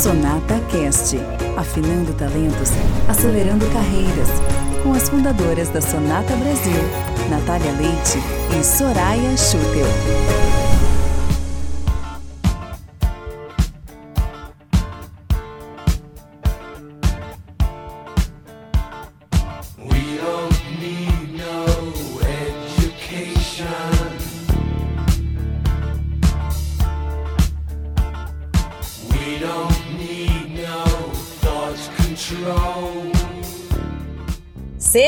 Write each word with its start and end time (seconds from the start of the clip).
Sonata 0.00 0.60
Cast, 0.70 1.16
afinando 1.56 2.12
talentos, 2.12 2.70
acelerando 3.08 3.66
carreiras, 3.72 4.28
com 4.80 4.92
as 4.92 5.08
fundadoras 5.08 5.70
da 5.70 5.80
Sonata 5.80 6.36
Brasil, 6.36 6.80
Natália 7.28 7.72
Leite 7.72 8.18
e 8.56 8.62
Soraya 8.62 9.36
Schutel. 9.36 10.67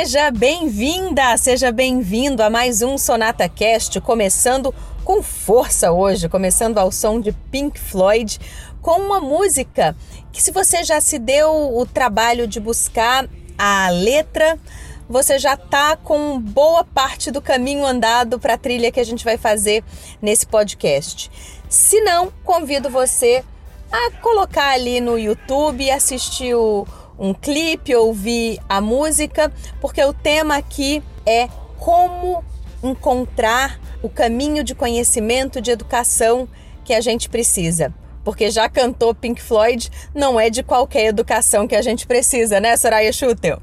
Seja 0.01 0.31
bem-vinda, 0.31 1.37
seja 1.37 1.71
bem-vindo 1.71 2.43
a 2.43 2.49
mais 2.49 2.81
um 2.81 2.97
Sonata 2.97 3.47
Cast, 3.51 4.01
começando 4.01 4.75
com 5.05 5.23
força 5.23 5.93
hoje, 5.93 6.27
começando 6.27 6.79
ao 6.79 6.91
som 6.91 7.21
de 7.21 7.33
Pink 7.33 7.79
Floyd, 7.79 8.41
com 8.81 8.93
uma 8.93 9.21
música 9.21 9.95
que 10.33 10.43
se 10.43 10.53
você 10.53 10.83
já 10.85 11.03
se 11.03 11.19
deu 11.19 11.77
o 11.77 11.85
trabalho 11.85 12.47
de 12.47 12.59
buscar 12.59 13.29
a 13.59 13.91
letra, 13.91 14.59
você 15.07 15.39
já 15.39 15.53
está 15.53 15.97
com 15.97 16.41
boa 16.41 16.83
parte 16.83 17.31
do 17.31 17.43
caminho 17.43 17.85
andado 17.85 18.41
para 18.41 18.55
a 18.55 18.59
trilha 18.59 18.91
que 18.91 19.01
a 19.01 19.05
gente 19.05 19.23
vai 19.23 19.37
fazer 19.37 19.85
nesse 20.23 20.47
podcast. 20.47 21.31
Se 21.69 22.01
não, 22.01 22.33
convido 22.43 22.89
você 22.89 23.45
a 23.93 24.13
colocar 24.23 24.71
ali 24.71 24.99
no 24.99 25.19
YouTube 25.19 25.85
e 25.85 25.91
assistir 25.91 26.55
o 26.55 26.87
um 27.21 27.35
clipe, 27.35 27.95
ouvir 27.95 28.59
a 28.67 28.81
música, 28.81 29.53
porque 29.79 30.03
o 30.03 30.15
tema 30.15 30.57
aqui 30.57 31.03
é 31.27 31.49
como 31.79 32.43
encontrar 32.83 33.79
o 34.03 34.09
caminho 34.09 34.65
de 34.65 34.75
conhecimento, 34.75 35.61
de 35.61 35.71
educação 35.71 36.49
que 36.83 36.95
a 36.95 37.01
gente 37.01 37.29
precisa. 37.29 37.95
Porque 38.25 38.51
já 38.51 38.69
cantou 38.69 39.15
Pink 39.15 39.41
Floyd, 39.41 39.91
não 40.15 40.41
é 40.41 40.49
de 40.49 40.63
qualquer 40.63 41.07
educação 41.07 41.69
que 41.69 41.77
a 41.77 41.83
gente 41.83 42.07
precisa, 42.07 42.59
né, 42.59 42.77
Soraya 42.77 43.13
Schutel? 43.13 43.61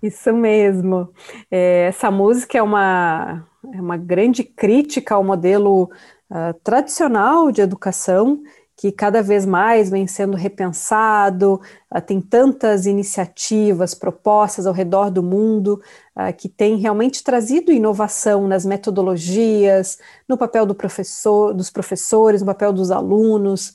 Isso 0.00 0.32
mesmo. 0.32 1.08
É, 1.50 1.86
essa 1.88 2.10
música 2.10 2.58
é 2.58 2.62
uma, 2.62 3.46
é 3.72 3.80
uma 3.80 3.96
grande 3.96 4.42
crítica 4.42 5.14
ao 5.14 5.22
modelo 5.22 5.90
uh, 6.30 6.54
tradicional 6.64 7.52
de 7.52 7.60
educação 7.60 8.42
que 8.76 8.90
cada 8.90 9.22
vez 9.22 9.46
mais 9.46 9.90
vem 9.90 10.06
sendo 10.06 10.36
repensado, 10.36 11.60
uh, 11.94 12.00
tem 12.00 12.20
tantas 12.20 12.86
iniciativas, 12.86 13.94
propostas 13.94 14.66
ao 14.66 14.72
redor 14.72 15.10
do 15.10 15.22
mundo 15.22 15.80
uh, 16.16 16.32
que 16.36 16.48
tem 16.48 16.76
realmente 16.76 17.22
trazido 17.22 17.72
inovação 17.72 18.48
nas 18.48 18.64
metodologias, 18.64 19.98
no 20.28 20.36
papel 20.36 20.66
do 20.66 20.74
professor, 20.74 21.54
dos 21.54 21.70
professores, 21.70 22.40
no 22.40 22.46
papel 22.46 22.72
dos 22.72 22.90
alunos. 22.90 23.74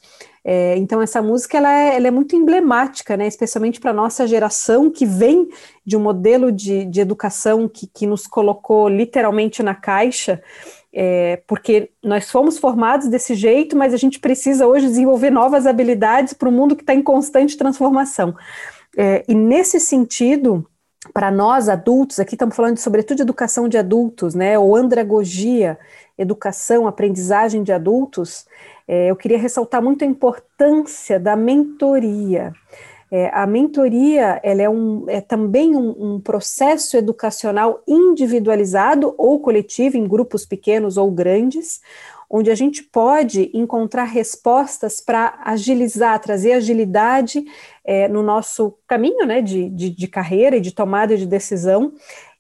É, 0.50 0.78
então 0.78 1.02
essa 1.02 1.22
música 1.22 1.58
ela 1.58 1.74
é, 1.74 1.98
ela 1.98 2.08
é 2.08 2.12
muito 2.12 2.34
emblemática, 2.34 3.18
né, 3.18 3.28
especialmente 3.28 3.82
para 3.82 3.92
a 3.92 3.94
nossa 3.94 4.26
geração 4.26 4.90
que 4.90 5.06
vem 5.06 5.50
de 5.86 5.98
um 5.98 6.00
modelo 6.00 6.54
de, 6.54 6.86
de 6.86 7.02
educação 7.02 7.68
que, 7.68 7.86
que 7.86 8.08
nos 8.08 8.26
colocou 8.26 8.88
literalmente 8.88 9.62
na 9.62 9.76
caixa 9.76 10.42
é, 11.00 11.44
porque 11.46 11.92
nós 12.04 12.32
fomos 12.32 12.58
formados 12.58 13.08
desse 13.08 13.36
jeito, 13.36 13.78
mas 13.78 13.94
a 13.94 13.98
gente 13.98 14.20
precisa 14.20 14.66
hoje 14.66 14.88
desenvolver 14.88 15.30
novas 15.30 15.68
habilidades 15.68 16.34
para 16.34 16.50
um 16.50 16.52
mundo 16.52 16.76
que 16.76 16.82
está 16.82 16.94
em 16.94 17.04
constante 17.04 17.56
transformação. 17.56 18.36
É, 18.98 19.24
e 19.28 19.36
nesse 19.36 19.80
sentido, 19.80 20.66
para 21.14 21.30
nós 21.30 21.70
adultos, 21.70 22.20
aqui 22.20 22.34
estamos 22.34 22.56
falando 22.56 22.78
sobretudo 22.78 23.18
de 23.18 23.22
educação 23.22 23.70
de 23.70 23.78
adultos, 23.78 24.34
né, 24.34 24.58
ou 24.58 24.76
andragogia, 24.76 25.78
educação, 26.18 26.88
aprendizagem 26.88 27.64
de 27.64 27.72
adultos, 27.72 28.46
é, 28.88 29.12
eu 29.12 29.16
queria 29.16 29.38
ressaltar 29.38 29.82
muito 29.82 30.04
a 30.04 30.08
importância 30.08 31.20
da 31.20 31.36
mentoria. 31.36 32.54
É, 33.10 33.30
a 33.34 33.48
mentoria 33.48 34.40
ela 34.44 34.62
é, 34.62 34.70
um, 34.70 35.06
é 35.08 35.22
também 35.22 35.76
um, 35.76 36.16
um, 36.16 36.20
processo 36.20 36.98
educacional 36.98 37.82
individualizado 37.88 39.16
ou 39.18 39.40
coletivo, 39.40 39.96
em 39.96 40.06
grupos 40.06 40.46
pequenos 40.46 40.98
ou 40.98 41.10
grandes, 41.10 41.80
onde 42.30 42.52
a 42.52 42.56
gente 42.56 42.84
pode 42.84 43.50
encontrar 43.54 44.04
respostas 44.04 45.00
para 45.00 45.40
agilizar, 45.46 46.20
trazer 46.20 46.54
agilidade 46.54 47.46
é, 47.86 48.10
no 48.10 48.22
nosso 48.22 48.78
caminho 48.86 49.26
né, 49.26 49.42
de, 49.42 49.70
de, 49.70 49.90
de 49.90 50.08
carreira 50.10 50.58
e 50.58 50.62
de 50.62 50.74
tomada 50.74 51.16
de 51.16 51.26
decisão, 51.26 51.94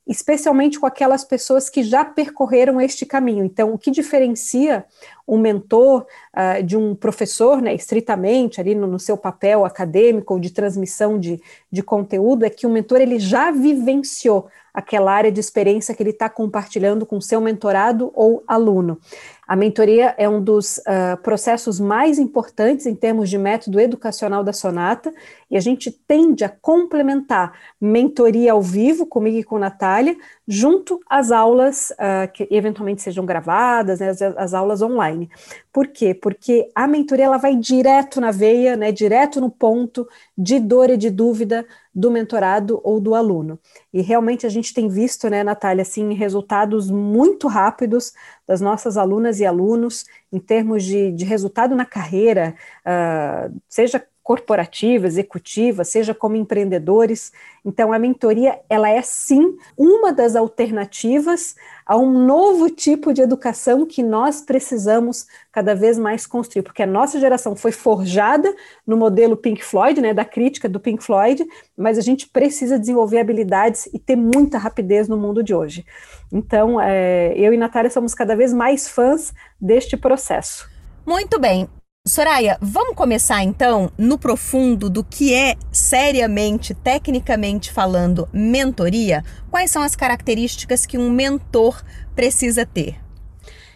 especialmente 0.07 0.79
com 0.79 0.85
aquelas 0.85 1.23
pessoas 1.23 1.69
que 1.69 1.83
já 1.83 2.05
percorreram 2.05 2.79
este 2.79 3.05
caminho. 3.05 3.43
Então, 3.43 3.73
o 3.73 3.77
que 3.77 3.91
diferencia 3.91 4.85
um 5.27 5.37
mentor 5.37 6.05
uh, 6.35 6.63
de 6.63 6.77
um 6.77 6.95
professor, 6.95 7.61
né, 7.61 7.75
estritamente 7.75 8.61
ali 8.61 8.73
no, 8.73 8.87
no, 8.87 8.99
seu 8.99 9.17
papel 9.17 9.65
acadêmico 9.65 10.33
ou 10.33 10.39
de 10.39 10.51
transmissão 10.51 11.19
de, 11.19 11.41
de 11.69 11.83
conteúdo, 11.83 12.45
é 12.45 12.49
que 12.49 12.65
o 12.65 12.69
mentor 12.69 13.01
ele 13.01 13.19
já 13.19 13.51
vivenciou 13.51 14.47
aquela 14.73 15.11
área 15.11 15.31
de 15.31 15.39
experiência 15.39 15.95
que 15.95 16.03
ele 16.03 16.11
está 16.11 16.29
compartilhando 16.29 17.03
com 17.03 17.19
seu 17.19 17.41
mentorado 17.41 18.11
ou 18.13 18.43
aluno. 18.47 18.99
A 19.47 19.55
mentoria 19.55 20.13
é 20.17 20.29
um 20.29 20.39
dos 20.39 20.77
uh, 20.77 21.17
processos 21.23 21.79
mais 21.79 22.19
importantes 22.19 22.85
em 22.85 22.93
termos 22.93 23.29
de 23.29 23.37
método 23.37 23.79
educacional 23.79 24.43
da 24.43 24.53
Sonata, 24.53 25.11
e 25.49 25.57
a 25.57 25.59
gente 25.59 25.89
tende 25.89 26.43
a 26.43 26.49
complementar 26.49 27.53
mentoria 27.81 28.51
ao 28.51 28.61
vivo, 28.61 29.07
comigo 29.07 29.37
e 29.37 29.43
com 29.43 29.57
Natália, 29.57 30.15
junto 30.47 31.01
às 31.09 31.29
aulas 31.29 31.91
uh, 31.91 32.31
que 32.31 32.47
eventualmente 32.49 33.01
sejam 33.01 33.25
gravadas, 33.25 33.99
né, 33.99 34.09
as, 34.09 34.21
as, 34.21 34.53
aulas 34.53 34.81
online. 34.81 35.29
Por 35.73 35.87
quê? 35.87 36.13
Porque 36.13 36.71
a 36.73 36.87
mentoria 36.87 37.25
ela 37.25 37.37
vai 37.37 37.55
direto 37.55 38.21
na 38.21 38.31
veia, 38.31 38.77
né, 38.77 38.91
direto 38.91 39.41
no 39.41 39.51
ponto 39.51 40.07
de 40.37 40.57
dor 40.57 40.89
e 40.89 40.95
de 40.95 41.09
dúvida 41.09 41.67
do 41.93 42.09
mentorado 42.09 42.79
ou 42.81 43.01
do 43.01 43.13
aluno. 43.13 43.59
E 43.91 44.01
realmente 44.01 44.45
a 44.45 44.49
gente 44.49 44.73
tem 44.73 44.87
visto, 44.87 45.29
né, 45.29 45.43
Natália, 45.43 45.81
assim, 45.81 46.13
resultados 46.13 46.89
muito 46.89 47.47
rápidos 47.47 48.13
das 48.47 48.61
nossas 48.61 48.95
alunas 48.95 49.41
e 49.41 49.45
alunos 49.45 50.05
em 50.31 50.39
termos 50.39 50.83
de, 50.83 51.11
de 51.11 51.25
resultado 51.25 51.75
na 51.75 51.85
carreira, 51.85 52.55
uh, 52.85 53.53
seja 53.67 54.01
corporativa, 54.27 55.07
executiva, 55.07 55.85
seja 55.85 56.13
como 56.13 56.35
empreendedores. 56.35 57.31
Então, 57.63 57.93
a 57.93 57.97
mentoria, 57.97 58.59
ela 58.69 58.89
é 58.89 59.01
sim 59.01 59.57
uma 59.77 60.11
das 60.11 60.35
alternativas 60.35 61.55
a 61.85 61.95
um 61.95 62.11
novo 62.25 62.69
tipo 62.69 63.13
de 63.13 63.21
educação 63.21 63.85
que 63.85 64.03
nós 64.03 64.41
precisamos 64.41 65.27
cada 65.49 65.73
vez 65.73 65.97
mais 65.97 66.27
construir, 66.27 66.61
porque 66.61 66.83
a 66.83 66.85
nossa 66.85 67.21
geração 67.21 67.55
foi 67.55 67.71
forjada 67.71 68.53
no 68.85 68.97
modelo 68.97 69.37
Pink 69.37 69.63
Floyd, 69.63 70.01
né, 70.01 70.13
da 70.13 70.25
crítica 70.25 70.67
do 70.67 70.77
Pink 70.77 71.01
Floyd, 71.01 71.47
mas 71.77 71.97
a 71.97 72.01
gente 72.01 72.27
precisa 72.27 72.77
desenvolver 72.77 73.19
habilidades 73.19 73.85
e 73.93 73.97
ter 73.97 74.17
muita 74.17 74.57
rapidez 74.57 75.07
no 75.07 75.15
mundo 75.15 75.41
de 75.41 75.55
hoje. 75.55 75.85
Então, 76.33 76.81
é, 76.81 77.33
eu 77.37 77.53
e 77.53 77.57
Natália 77.57 77.89
somos 77.89 78.13
cada 78.13 78.35
vez 78.35 78.51
mais 78.51 78.89
fãs 78.89 79.33
deste 79.57 79.95
processo. 79.95 80.69
Muito 81.05 81.39
bem. 81.39 81.69
Soraya, 82.07 82.57
vamos 82.61 82.95
começar 82.95 83.43
então 83.43 83.91
no 83.97 84.17
profundo 84.17 84.89
do 84.89 85.03
que 85.03 85.33
é 85.33 85.55
seriamente, 85.69 86.73
tecnicamente 86.73 87.69
falando, 87.69 88.29
mentoria? 88.31 89.25
Quais 89.51 89.71
são 89.71 89.81
as 89.81 89.93
características 89.93 90.85
que 90.85 90.97
um 90.97 91.11
mentor 91.11 91.83
precisa 92.15 92.65
ter? 92.65 92.95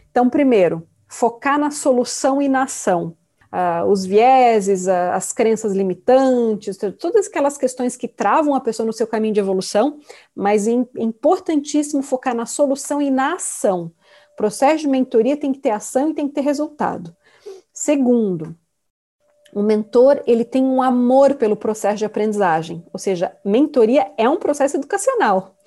Então, 0.09 0.30
primeiro, 0.30 0.88
focar 1.09 1.59
na 1.59 1.72
solução 1.72 2.41
e 2.41 2.47
na 2.47 2.64
ação. 2.64 3.18
Uh, 3.52 3.86
os 3.91 4.06
vieses, 4.06 4.88
uh, 4.88 5.11
as 5.11 5.34
crenças 5.34 5.73
limitantes, 5.73 6.78
todas 6.97 7.28
aquelas 7.28 7.58
questões 7.58 7.97
que 7.97 8.08
travam 8.08 8.56
a 8.56 8.61
pessoa 8.61 8.88
no 8.88 8.94
seu 8.94 9.06
caminho 9.06 9.34
de 9.34 9.41
evolução, 9.41 10.00
mas 10.34 10.70
é 10.70 10.72
importantíssimo 10.97 12.02
focar 12.02 12.34
na 12.34 12.46
solução 12.46 13.02
e 13.02 13.11
na 13.11 13.34
ação. 13.34 13.91
O 14.32 14.38
processo 14.38 14.84
de 14.84 14.88
mentoria 14.88 15.35
tem 15.35 15.52
que 15.52 15.59
ter 15.59 15.72
ação 15.72 16.09
e 16.09 16.14
tem 16.14 16.29
que 16.29 16.34
ter 16.34 16.41
resultado. 16.41 17.14
Segundo, 17.84 18.56
o 19.56 19.64
mentor 19.64 20.22
ele 20.28 20.46
tem 20.46 20.64
um 20.64 20.84
amor 20.84 21.34
pelo 21.34 21.56
processo 21.56 21.98
de 21.98 22.06
aprendizagem, 22.06 22.86
ou 22.94 23.00
seja, 23.00 23.36
mentoria 23.44 24.12
é 24.20 24.30
um 24.30 24.38
processo 24.38 24.78
educacional. 24.78 25.58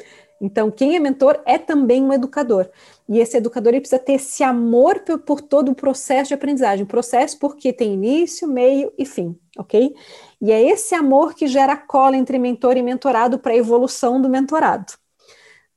Então, 0.41 0.71
quem 0.71 0.95
é 0.95 1.01
mentor 1.01 1.43
é 1.45 1.59
também 1.59 2.05
um 2.05 2.13
educador. 2.13 2.71
E 3.09 3.19
esse 3.19 3.37
educador 3.37 3.73
ele 3.73 3.81
precisa 3.81 4.01
ter 4.01 4.13
esse 4.13 4.45
amor 4.45 5.01
por, 5.01 5.19
por 5.19 5.41
todo 5.41 5.73
o 5.73 5.75
processo 5.75 6.29
de 6.29 6.35
aprendizagem. 6.35 6.87
Processo 6.87 7.37
porque 7.37 7.73
tem 7.73 7.95
início, 7.95 8.47
meio 8.47 8.93
e 8.97 9.05
fim, 9.05 9.37
ok? 9.59 9.93
E 10.41 10.53
é 10.53 10.63
esse 10.63 10.95
amor 10.95 11.35
que 11.35 11.49
gera 11.49 11.77
cola 11.77 12.17
entre 12.17 12.39
mentor 12.39 12.77
e 12.77 12.83
mentorado 12.83 13.41
para 13.41 13.55
a 13.55 13.57
evolução 13.57 14.23
do 14.23 14.29
mentorado. 14.29 14.93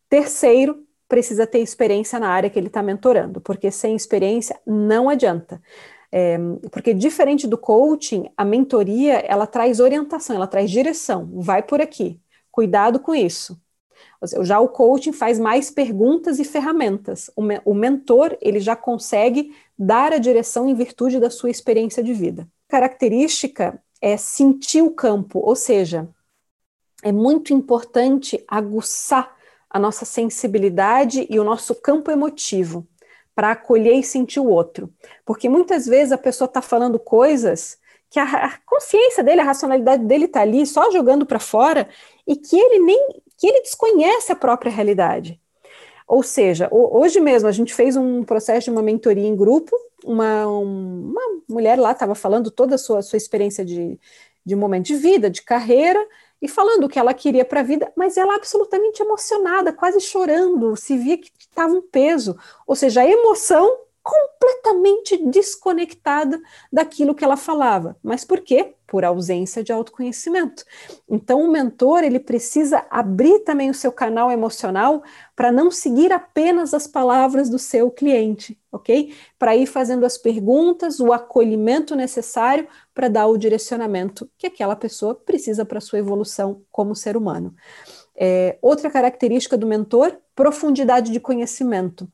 Terceiro, 0.08 0.86
precisa 1.08 1.48
ter 1.48 1.60
experiência 1.62 2.20
na 2.20 2.30
área 2.30 2.50
que 2.50 2.60
ele 2.60 2.68
está 2.68 2.84
mentorando, 2.84 3.42
porque 3.42 3.72
sem 3.72 3.96
experiência 3.96 4.60
não 4.68 5.10
adianta. 5.10 5.60
É, 6.20 6.36
porque 6.72 6.96
diferente 6.96 7.46
do 7.46 7.60
coaching, 7.60 8.28
a 8.36 8.44
mentoria 8.44 9.20
ela 9.20 9.46
traz 9.46 9.80
orientação, 9.80 10.36
ela 10.36 10.48
traz 10.48 10.72
direção. 10.72 11.30
Vai 11.32 11.62
por 11.62 11.80
aqui, 11.80 12.20
cuidado 12.50 13.00
com 13.00 13.14
isso. 13.14 13.56
Já 14.42 14.60
o 14.60 14.68
coaching 14.68 15.12
faz 15.12 15.38
mais 15.38 15.70
perguntas 15.70 16.40
e 16.40 16.44
ferramentas. 16.44 17.30
O, 17.36 17.42
me 17.44 17.62
o 17.64 17.72
mentor 17.72 18.36
ele 18.42 18.60
já 18.60 18.76
consegue 18.76 19.56
dar 19.78 20.12
a 20.12 20.18
direção 20.18 20.68
em 20.68 20.74
virtude 20.74 21.20
da 21.20 21.30
sua 21.30 21.52
experiência 21.52 22.02
de 22.02 22.14
vida. 22.14 22.48
Característica 22.68 23.80
é 24.02 24.18
sentir 24.18 24.82
o 24.82 24.90
campo, 24.90 25.38
ou 25.38 25.56
seja, 25.56 26.10
é 27.04 27.12
muito 27.12 27.54
importante 27.54 28.44
aguçar 28.48 29.36
a 29.70 29.78
nossa 29.78 30.04
sensibilidade 30.04 31.28
e 31.30 31.40
o 31.40 31.44
nosso 31.44 31.76
campo 31.76 32.10
emotivo 32.10 32.88
para 33.38 33.52
acolher 33.52 33.94
e 33.94 34.04
sentir 34.04 34.40
o 34.40 34.50
outro. 34.50 34.92
Porque 35.24 35.48
muitas 35.48 35.86
vezes 35.86 36.12
a 36.12 36.18
pessoa 36.18 36.48
está 36.48 36.60
falando 36.60 36.98
coisas 36.98 37.78
que 38.10 38.20
a, 38.20 38.58
consciência 38.66 39.24
dele, 39.24 39.42
a 39.42 39.44
racionalidade 39.44 40.04
dele 40.06 40.26
está 40.26 40.42
ali 40.42 40.66
só 40.66 40.90
jogando 40.90 41.24
para 41.24 41.38
fora 41.38 41.88
e 42.26 42.36
que 42.36 42.58
ele 42.58 42.80
nem 42.80 43.22
que 43.38 43.46
ele 43.46 43.62
desconhece 43.62 44.32
a 44.32 44.36
própria 44.36 44.72
realidade. 44.72 45.40
Ou 46.08 46.24
seja, 46.24 46.68
hoje 46.72 47.20
mesmo 47.20 47.48
a 47.48 47.52
gente 47.52 47.76
fez 47.76 47.96
um 47.96 48.24
processo 48.24 48.66
de 48.66 48.72
uma 48.72 48.82
mentoria 48.82 49.28
em 49.28 49.36
grupo, 49.36 49.70
uma, 50.04 50.48
uma 50.48 51.22
mulher 51.48 51.78
lá 51.78 51.92
estava 51.92 52.16
falando 52.16 52.50
toda 52.50 52.74
a 52.74 52.80
sua, 52.80 53.04
sua 53.04 53.18
experiência 53.18 53.64
de, 53.64 54.00
de 54.44 54.56
momento 54.56 54.88
de 54.88 54.96
vida, 54.96 55.30
de 55.30 55.44
carreira, 55.44 56.04
e 56.42 56.48
falando 56.48 56.86
o 56.86 56.90
que 56.90 57.00
ela 57.00 57.14
queria 57.14 57.44
para 57.44 57.62
a 57.62 57.64
vida, 57.64 57.92
mas 57.96 58.18
ela 58.18 58.36
absolutamente 58.36 59.02
emocionada, 59.02 59.74
quase 59.74 60.00
chorando, 60.00 60.76
se 60.76 60.98
via 60.98 61.18
que 61.18 61.32
estava 61.40 61.74
um 61.74 61.82
peso. 61.82 62.38
Ou 62.66 62.76
seja, 62.76 63.02
a 63.02 63.08
emoção 63.08 63.87
completamente 64.08 65.18
desconectada 65.18 66.40
daquilo 66.72 67.14
que 67.14 67.26
ela 67.26 67.36
falava. 67.36 67.98
Mas 68.02 68.24
por 68.24 68.40
quê? 68.40 68.74
Por 68.88 69.04
ausência 69.04 69.62
de 69.62 69.74
autoconhecimento. 69.74 70.64
Então, 71.10 71.42
o 71.42 71.52
mentor 71.52 72.06
ele 72.06 72.20
precisa 72.20 72.86
abrir 72.90 73.40
também 73.40 73.70
o 73.70 73.74
seu 73.74 73.92
canal 73.92 74.32
emocional 74.32 75.04
para 75.36 75.52
não 75.52 75.70
seguir 75.70 76.14
apenas 76.14 76.74
as 76.74 76.88
palavras 76.88 77.50
do 77.50 77.60
seu 77.60 77.92
cliente, 77.92 78.58
ok? 78.72 79.14
Para 79.38 79.58
ir 79.58 79.66
fazendo 79.66 80.06
as 80.06 80.18
perguntas, 80.18 81.02
o 81.02 81.12
acolhimento 81.12 81.94
necessário 81.94 82.66
para 82.94 83.10
dar 83.10 83.28
o 83.28 83.38
direcionamento 83.38 84.30
que 84.38 84.48
aquela 84.48 84.76
pessoa 84.78 85.16
precisa 85.16 85.66
para 85.66 85.82
sua 85.82 86.00
evolução 86.00 86.62
como 86.72 86.96
ser 86.96 87.18
humano. 87.18 87.54
É, 88.16 88.58
outra 88.62 88.90
característica 88.90 89.58
do 89.58 89.68
mentor, 89.68 90.18
profundidade 90.34 91.12
de 91.12 91.20
conhecimento. 91.20 92.10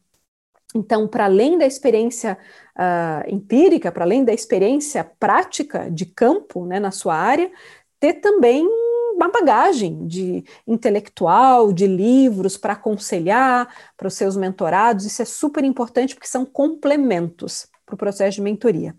Então, 0.74 1.08
para 1.08 1.26
além 1.26 1.58
da 1.58 1.66
experiência 1.66 2.38
uh, 2.76 3.30
empírica, 3.34 3.92
para 3.92 4.04
além 4.04 4.26
da 4.26 4.34
experiência 4.34 5.04
prática 5.20 5.90
de 5.92 6.06
campo 6.06 6.66
né, 6.66 6.80
na 6.80 6.92
sua 6.92 7.16
área, 7.16 7.52
ter 8.00 8.14
também 8.14 8.68
uma 9.16 9.30
bagagem 9.30 10.08
de 10.08 10.44
intelectual, 10.68 11.72
de 11.72 11.86
livros 11.86 12.58
para 12.58 12.74
aconselhar 12.74 13.68
para 13.96 14.08
os 14.08 14.16
seus 14.16 14.36
mentorados. 14.36 15.06
Isso 15.06 15.22
é 15.22 15.26
super 15.26 15.64
importante 15.64 16.16
porque 16.16 16.28
são 16.28 16.46
complementos 16.46 17.68
para 17.86 17.96
o 17.96 17.98
processo 17.98 18.36
de 18.36 18.42
mentoria. 18.42 18.96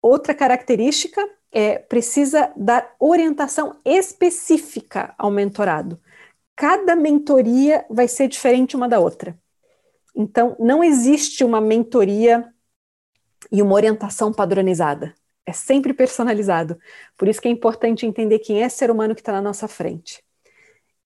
Outra 0.00 0.34
característica 0.34 1.20
é 1.52 1.78
precisa 1.78 2.52
dar 2.56 2.94
orientação 2.98 3.76
específica 3.84 5.14
ao 5.18 5.30
mentorado. 5.30 6.00
Cada 6.56 6.94
mentoria 6.94 7.84
vai 7.90 8.06
ser 8.06 8.28
diferente 8.28 8.76
uma 8.76 8.88
da 8.88 9.00
outra. 9.00 9.36
Então, 10.14 10.56
não 10.58 10.82
existe 10.82 11.44
uma 11.44 11.60
mentoria 11.60 12.52
e 13.50 13.62
uma 13.62 13.74
orientação 13.74 14.32
padronizada. 14.32 15.14
É 15.46 15.52
sempre 15.52 15.92
personalizado. 15.92 16.78
Por 17.16 17.28
isso 17.28 17.40
que 17.40 17.48
é 17.48 17.50
importante 17.50 18.06
entender 18.06 18.38
quem 18.40 18.62
é 18.62 18.68
ser 18.68 18.90
humano 18.90 19.14
que 19.14 19.20
está 19.20 19.32
na 19.32 19.42
nossa 19.42 19.66
frente. 19.66 20.22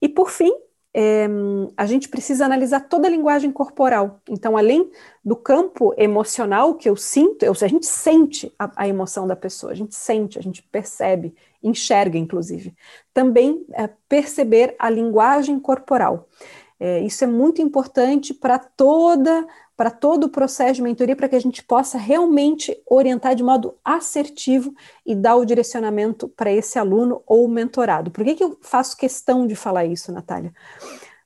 E 0.01 0.09
por 0.09 0.29
fim, 0.29 0.51
é, 0.97 1.27
a 1.75 1.85
gente 1.85 2.07
precisa 2.07 2.45
analisar 2.45 2.79
toda 2.81 3.07
a 3.07 3.11
linguagem 3.11 3.51
corporal. 3.51 4.21
Então, 4.29 4.55
além 4.55 4.89
do 5.23 5.35
campo 5.35 5.93
emocional 5.97 6.75
que 6.75 6.87
eu 6.87 6.95
sinto, 6.95 7.43
eu, 7.43 7.51
a 7.51 7.67
gente 7.67 7.85
sente 7.85 8.53
a, 8.57 8.83
a, 8.83 8.87
emoção 8.87 9.27
da 9.27 9.35
pessoa, 9.35 9.73
a 9.73 9.75
gente 9.75 9.93
sente, 9.93 10.39
a 10.39 10.41
gente 10.41 10.63
percebe, 10.63 11.35
enxerga, 11.61 12.17
inclusive. 12.17 12.73
Também 13.13 13.65
é, 13.73 13.89
perceber 14.07 14.73
a 14.79 14.89
linguagem 14.89 15.59
corporal. 15.59 16.29
É, 16.85 16.99
isso 16.99 17.23
é 17.23 17.27
muito 17.27 17.63
importante 17.63 18.31
para 18.31 18.59
toda 18.59 19.47
para 19.75 19.89
todo 19.89 20.25
o 20.25 20.29
processo 20.29 20.75
de 20.75 20.83
mentoria, 20.83 21.15
para 21.17 21.27
que 21.27 21.35
a 21.35 21.41
gente 21.41 21.61
possa 21.61 21.97
realmente 21.97 22.77
orientar 22.85 23.35
de 23.35 23.43
modo 23.43 23.75
assertivo 23.83 24.73
e 25.05 25.13
dar 25.13 25.35
o 25.35 25.43
direcionamento 25.43 26.29
para 26.29 26.49
esse 26.49 26.79
aluno 26.79 27.21
ou 27.27 27.45
mentorado. 27.49 28.09
Por 28.09 28.23
que, 28.23 28.35
que 28.35 28.43
eu 28.43 28.57
faço 28.61 28.95
questão 28.95 29.45
de 29.45 29.53
falar 29.53 29.83
isso, 29.83 30.13
Natália? 30.13 30.53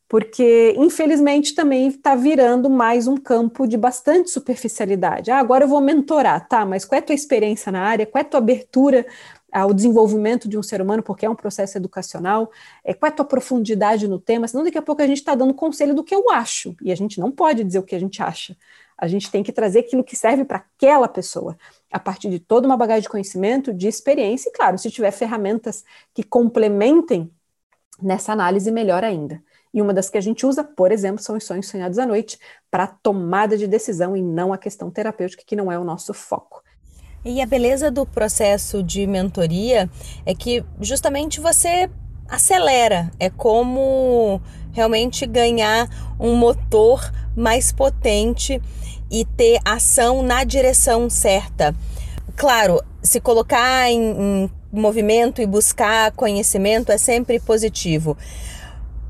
Porque, 0.08 0.74
infelizmente, 0.80 1.54
também 1.54 1.90
está 1.90 2.16
virando 2.16 2.72
mais 2.72 3.06
um 3.06 3.18
campo 3.18 3.68
de 3.68 3.78
bastante 3.78 4.32
superficialidade. 4.32 5.30
Ah, 5.30 5.38
agora 5.38 5.66
eu 5.66 5.70
vou 5.70 5.82
mentorar, 5.82 6.48
tá? 6.48 6.66
Mas 6.66 6.86
qual 6.86 6.98
é 6.98 7.04
a 7.04 7.06
tua 7.06 7.14
experiência 7.14 7.72
na 7.72 7.84
área? 7.84 8.08
Qual 8.08 8.20
é 8.20 8.26
a 8.26 8.28
tua 8.28 8.40
abertura 8.40 9.06
ao 9.51 9.74
desenvolvimento 9.74 10.48
de 10.48 10.57
um 10.57 10.63
ser 10.63 10.81
humano, 10.81 11.01
porque 11.01 11.25
é 11.25 11.30
um 11.30 11.36
processo 11.36 11.78
educacional, 11.78 12.51
é, 12.84 12.94
qual 12.94 13.10
é 13.10 13.13
a 13.13 13.16
tua 13.16 13.25
profundidade 13.25 14.07
no 14.07 14.19
tema, 14.19 14.48
senão 14.48 14.63
daqui 14.63 14.78
a 14.78 14.81
pouco 14.81 15.01
a 15.01 15.07
gente 15.07 15.18
está 15.18 15.36
dando 15.36 15.54
conselho 15.54 15.96
do 15.96 16.04
que 16.04 16.13
eu 16.13 16.30
acho, 16.30 16.75
e 16.81 16.92
a 16.92 16.96
gente 16.96 17.19
não 17.19 17.31
pode 17.31 17.63
dizer 17.63 17.80
o 17.80 17.84
que 17.84 17.96
a 17.96 18.00
gente 18.00 18.22
acha. 18.22 18.56
A 18.98 19.07
gente 19.07 19.31
tem 19.31 19.42
que 19.42 19.51
trazer 19.51 19.80
aquilo 19.80 20.04
que 20.04 20.16
serve 20.16 20.44
para 20.44 20.57
aquela 20.57 21.07
pessoa, 21.07 21.57
a 21.92 22.00
partir 22.00 22.30
de 22.30 22.40
toda 22.40 22.68
uma 22.68 22.75
bagagem 22.75 23.04
de 23.04 23.10
conhecimento, 23.10 23.74
de 23.74 23.88
experiência, 23.88 24.50
e 24.50 24.51
claro, 24.51 24.78
se 24.78 24.92
tiver 24.92 25.12
ferramentas 25.12 25.84
que 26.13 26.22
complementem 26.22 27.31
nessa 28.02 28.34
análise, 28.34 28.72
melhor 28.72 29.04
ainda. 29.04 29.42
E 29.74 29.81
uma 29.81 29.94
das 29.94 30.10
que 30.10 30.18
a 30.18 30.22
gente 30.22 30.45
usa, 30.45 30.63
por 30.63 30.92
exemplo, 30.92 31.22
são 31.22 31.38
os 31.38 31.44
sonhos 31.44 31.68
sonhados 31.68 32.00
à 32.00 32.06
noite, 32.06 32.40
para 32.72 32.88
tomada 32.88 33.57
de 33.57 33.68
decisão 33.68 34.18
e 34.18 34.22
não 34.22 34.52
a 34.52 34.57
questão 34.57 34.90
terapêutica, 34.90 35.44
que 35.45 35.56
não 35.56 35.72
é 35.72 35.78
o 35.78 35.84
nosso 35.84 36.13
foco. 36.13 36.63
E 37.24 37.42
a 37.42 37.45
beleza 37.45 37.92
do 37.92 38.06
processo 38.06 38.81
de 38.81 39.06
mentoria 39.06 39.89
é 40.25 40.33
que 40.33 40.63
justamente 40.80 41.42
você 41.42 41.89
acelera, 42.30 43.12
é 43.19 43.30
como 43.30 44.42
realmente 44.71 45.25
ganhar 45.25 45.89
um 46.19 46.36
motor 46.36 47.12
mais 47.36 47.71
potente 47.71 48.62
e 49.12 49.25
ter 49.25 49.60
ação 49.66 50.21
na 50.21 50.44
direção 50.44 51.10
certa. 51.10 51.75
Claro, 52.38 52.81
se 53.01 53.19
colocar 53.19 53.92
em, 53.92 54.45
em 54.45 54.51
movimento 54.71 55.42
e 55.42 55.47
buscar 55.47 56.11
conhecimento 56.14 56.92
é 56.92 56.97
sempre 56.97 57.40
positivo. 57.40 58.18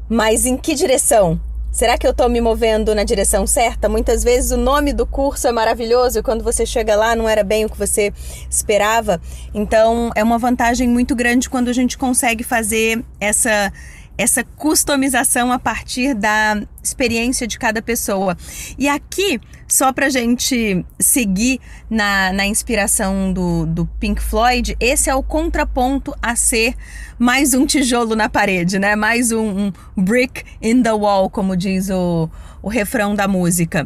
Mas 0.07 0.45
em 0.45 0.57
que 0.57 0.73
direção? 0.73 1.39
Será 1.71 1.97
que 1.97 2.07
eu 2.07 2.11
estou 2.11 2.27
me 2.27 2.41
movendo 2.41 2.95
na 2.95 3.03
direção 3.03 3.45
certa? 3.45 3.88
Muitas 3.88 4.23
vezes 4.23 4.51
o 4.51 4.57
nome 4.57 4.91
do 4.91 5.05
curso 5.05 5.47
é 5.47 5.51
maravilhoso 5.51 6.19
e 6.19 6.23
quando 6.23 6.43
você 6.43 6.65
chega 6.65 6.95
lá 6.95 7.15
não 7.15 7.29
era 7.29 7.43
bem 7.43 7.63
o 7.63 7.69
que 7.69 7.77
você 7.77 8.11
esperava. 8.49 9.21
Então 9.53 10.09
é 10.15 10.23
uma 10.23 10.39
vantagem 10.39 10.88
muito 10.89 11.15
grande 11.15 11.49
quando 11.49 11.69
a 11.69 11.73
gente 11.73 11.97
consegue 11.97 12.43
fazer 12.43 13.03
essa 13.19 13.71
essa 14.19 14.43
customização 14.43 15.49
a 15.49 15.57
partir 15.57 16.13
da 16.13 16.61
experiência 16.83 17.47
de 17.47 17.57
cada 17.57 17.81
pessoa. 17.81 18.38
E 18.77 18.89
aqui, 18.89 19.39
só 19.65 19.93
para 19.93 20.09
gente 20.09 20.85
seguir 20.99 21.61
na, 21.89 22.33
na 22.33 22.45
inspiração 22.45 23.31
do, 23.31 23.65
do 23.65 23.85
Pink 23.97 24.21
Floyd, 24.21 24.75
esse 24.77 25.09
é 25.09 25.15
o 25.15 25.23
contraponto 25.23 26.13
a 26.21 26.35
ser 26.35 26.75
mais 27.17 27.53
um 27.53 27.65
tijolo 27.65 28.13
na 28.13 28.27
parede, 28.27 28.77
né? 28.77 28.93
Mais 28.93 29.31
um, 29.31 29.67
um 29.67 29.73
brick 29.95 30.43
in 30.61 30.83
the 30.83 30.91
wall, 30.91 31.29
como 31.29 31.55
diz 31.55 31.89
o, 31.89 32.29
o 32.61 32.67
refrão 32.67 33.15
da 33.15 33.25
música 33.25 33.85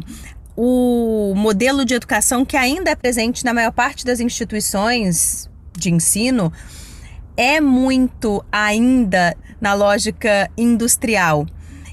o 0.56 1.34
modelo 1.36 1.84
de 1.84 1.94
educação 1.94 2.44
que 2.44 2.56
ainda 2.56 2.88
é 2.88 2.94
presente 2.94 3.44
na 3.44 3.52
maior 3.52 3.72
parte 3.72 4.04
das 4.04 4.20
instituições 4.20 5.50
de 5.76 5.92
ensino 5.92 6.52
é 7.36 7.60
muito 7.60 8.44
ainda 8.50 9.36
na 9.60 9.74
lógica 9.74 10.50
industrial 10.56 11.46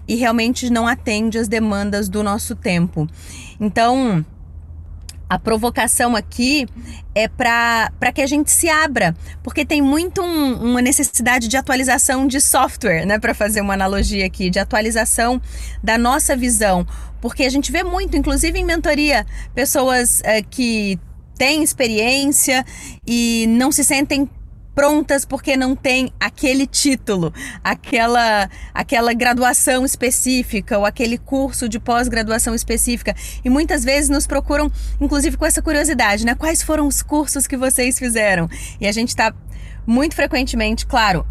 e 0.07 0.15
realmente 0.15 0.69
não 0.69 0.88
atende 0.88 1.38
às 1.38 1.48
demandas 1.48 2.10
do 2.10 2.21
nosso 2.21 2.55
tempo. 2.55 3.07
Então, 3.60 4.25
a 5.29 5.39
provocação 5.39 6.13
aqui 6.13 6.67
é 7.15 7.25
para 7.25 8.12
que 8.13 8.21
a 8.21 8.27
gente 8.27 8.51
se 8.51 8.67
abra, 8.67 9.15
porque 9.41 9.65
tem 9.65 9.81
muito 9.81 10.21
um, 10.21 10.71
uma 10.71 10.81
necessidade 10.81 11.48
de 11.48 11.55
atualização 11.55 12.27
de 12.27 12.41
software, 12.41 13.05
né? 13.05 13.17
Para 13.17 13.33
fazer 13.33 13.62
uma 13.62 13.74
analogia 13.74 14.25
aqui, 14.25 14.50
de 14.50 14.60
atualização 14.60 15.41
da 15.81 15.98
nossa 15.98 16.36
visão. 16.36 16.86
Porque 17.21 17.45
a 17.45 17.50
gente 17.50 17.71
vê 17.71 17.81
muito, 17.81 18.17
inclusive 18.17 18.60
em 18.60 18.65
mentoria, 18.65 19.25
pessoas 19.55 20.21
é, 20.25 20.41
que 20.41 21.00
têm 21.38 21.63
experiência 21.63 22.65
e 23.07 23.45
não 23.48 23.71
se 23.71 23.86
sentem 23.86 24.29
prontas 24.81 25.25
porque 25.25 25.55
não 25.55 25.75
tem 25.75 26.11
aquele 26.19 26.65
título, 26.65 27.31
aquela 27.63 28.50
aquela 28.73 29.13
graduação 29.13 29.85
específica 29.85 30.75
ou 30.75 30.88
aquele 30.88 31.19
curso 31.19 31.69
de 31.69 31.79
pós-graduação 31.79 32.55
específica. 32.55 33.15
E 33.45 33.50
muitas 33.50 33.83
vezes 33.83 34.09
nos 34.09 34.25
procuram, 34.25 34.71
inclusive 35.00 35.38
com 35.38 35.45
essa 35.45 35.61
curiosidade, 35.61 36.25
né? 36.25 36.33
Quais 36.33 36.63
foram 36.63 36.88
os 36.88 37.03
cursos 37.03 37.45
que 37.45 37.55
vocês 37.55 38.00
fizeram? 38.00 38.50
E 38.79 38.88
a 38.88 38.91
gente 38.91 39.09
está 39.09 39.31
muito 39.85 40.15
frequentemente, 40.15 40.88
claro, 40.88 41.27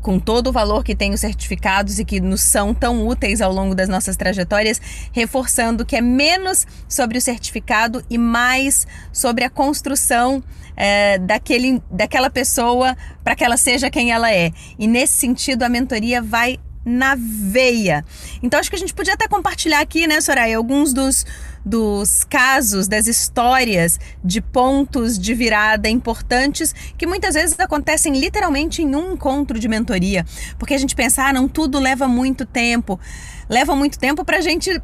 com 0.00 0.20
todo 0.20 0.48
o 0.48 0.52
valor 0.52 0.84
que 0.84 0.94
tem 0.94 1.12
os 1.12 1.20
certificados 1.20 1.98
e 1.98 2.04
que 2.04 2.20
nos 2.20 2.42
são 2.42 2.72
tão 2.72 3.04
úteis 3.08 3.40
ao 3.40 3.52
longo 3.52 3.74
das 3.74 3.88
nossas 3.88 4.16
trajetórias, 4.16 4.80
reforçando 5.10 5.84
que 5.84 5.96
é 5.96 6.00
menos 6.00 6.64
sobre 6.88 7.18
o 7.18 7.20
certificado 7.20 8.04
e 8.08 8.18
mais 8.18 8.86
sobre 9.12 9.42
a 9.42 9.50
construção 9.50 10.44
é, 10.76 11.18
daquele, 11.18 11.82
daquela 11.90 12.30
pessoa 12.30 12.96
para 13.22 13.34
que 13.34 13.44
ela 13.44 13.56
seja 13.56 13.90
quem 13.90 14.12
ela 14.12 14.32
é. 14.32 14.52
E 14.78 14.86
nesse 14.86 15.14
sentido, 15.14 15.62
a 15.62 15.68
mentoria 15.68 16.20
vai 16.20 16.58
na 16.84 17.16
veia. 17.18 18.04
Então 18.42 18.60
acho 18.60 18.68
que 18.68 18.76
a 18.76 18.78
gente 18.78 18.92
podia 18.92 19.14
até 19.14 19.26
compartilhar 19.26 19.80
aqui, 19.80 20.06
né, 20.06 20.20
Soraya, 20.20 20.56
alguns 20.56 20.92
dos, 20.92 21.24
dos 21.64 22.24
casos, 22.24 22.86
das 22.86 23.06
histórias 23.06 23.98
de 24.22 24.40
pontos 24.40 25.18
de 25.18 25.32
virada 25.34 25.88
importantes 25.88 26.74
que 26.98 27.06
muitas 27.06 27.34
vezes 27.34 27.58
acontecem 27.58 28.12
literalmente 28.18 28.82
em 28.82 28.94
um 28.94 29.14
encontro 29.14 29.58
de 29.58 29.66
mentoria. 29.66 30.26
Porque 30.58 30.74
a 30.74 30.78
gente 30.78 30.94
pensa, 30.94 31.24
ah, 31.24 31.32
não 31.32 31.48
tudo 31.48 31.78
leva 31.78 32.06
muito 32.06 32.44
tempo. 32.44 33.00
Leva 33.48 33.74
muito 33.74 33.98
tempo 33.98 34.24
para 34.24 34.38
a 34.38 34.42
gente 34.42 34.80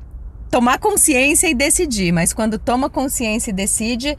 tomar 0.50 0.78
consciência 0.78 1.48
e 1.48 1.54
decidir, 1.54 2.12
mas 2.12 2.32
quando 2.32 2.58
toma 2.58 2.90
consciência 2.90 3.50
e 3.50 3.54
decide, 3.54 4.18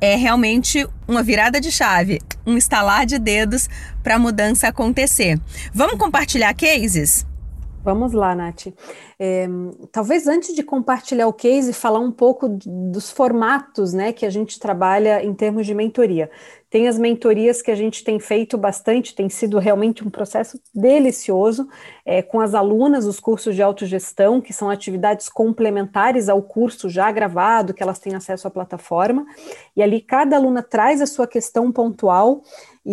é 0.00 0.16
realmente 0.16 0.86
uma 1.06 1.22
virada 1.22 1.60
de 1.60 1.70
chave, 1.70 2.20
um 2.46 2.56
estalar 2.56 3.04
de 3.04 3.18
dedos 3.18 3.68
para 4.02 4.16
a 4.16 4.18
mudança 4.18 4.68
acontecer. 4.68 5.38
Vamos 5.72 5.98
compartilhar 5.98 6.54
cases? 6.54 7.26
Vamos 7.82 8.12
lá, 8.12 8.34
Nath. 8.34 8.66
É, 9.18 9.48
talvez 9.90 10.26
antes 10.26 10.54
de 10.54 10.62
compartilhar 10.62 11.26
o 11.26 11.32
case, 11.32 11.72
falar 11.72 11.98
um 11.98 12.12
pouco 12.12 12.46
dos 12.46 13.10
formatos 13.10 13.94
né, 13.94 14.12
que 14.12 14.26
a 14.26 14.30
gente 14.30 14.60
trabalha 14.60 15.24
em 15.24 15.32
termos 15.32 15.66
de 15.66 15.74
mentoria. 15.74 16.30
Tem 16.68 16.86
as 16.86 16.98
mentorias 16.98 17.62
que 17.62 17.70
a 17.70 17.74
gente 17.74 18.04
tem 18.04 18.20
feito 18.20 18.58
bastante, 18.58 19.14
tem 19.14 19.28
sido 19.30 19.58
realmente 19.58 20.06
um 20.06 20.10
processo 20.10 20.60
delicioso, 20.74 21.66
é, 22.04 22.20
com 22.22 22.38
as 22.38 22.54
alunas, 22.54 23.06
os 23.06 23.18
cursos 23.18 23.54
de 23.54 23.62
autogestão, 23.62 24.40
que 24.40 24.52
são 24.52 24.68
atividades 24.68 25.28
complementares 25.28 26.28
ao 26.28 26.42
curso 26.42 26.88
já 26.88 27.10
gravado, 27.10 27.74
que 27.74 27.82
elas 27.82 27.98
têm 27.98 28.14
acesso 28.14 28.46
à 28.46 28.50
plataforma, 28.50 29.26
e 29.74 29.82
ali 29.82 30.00
cada 30.00 30.36
aluna 30.36 30.62
traz 30.62 31.00
a 31.00 31.06
sua 31.06 31.26
questão 31.26 31.72
pontual 31.72 32.42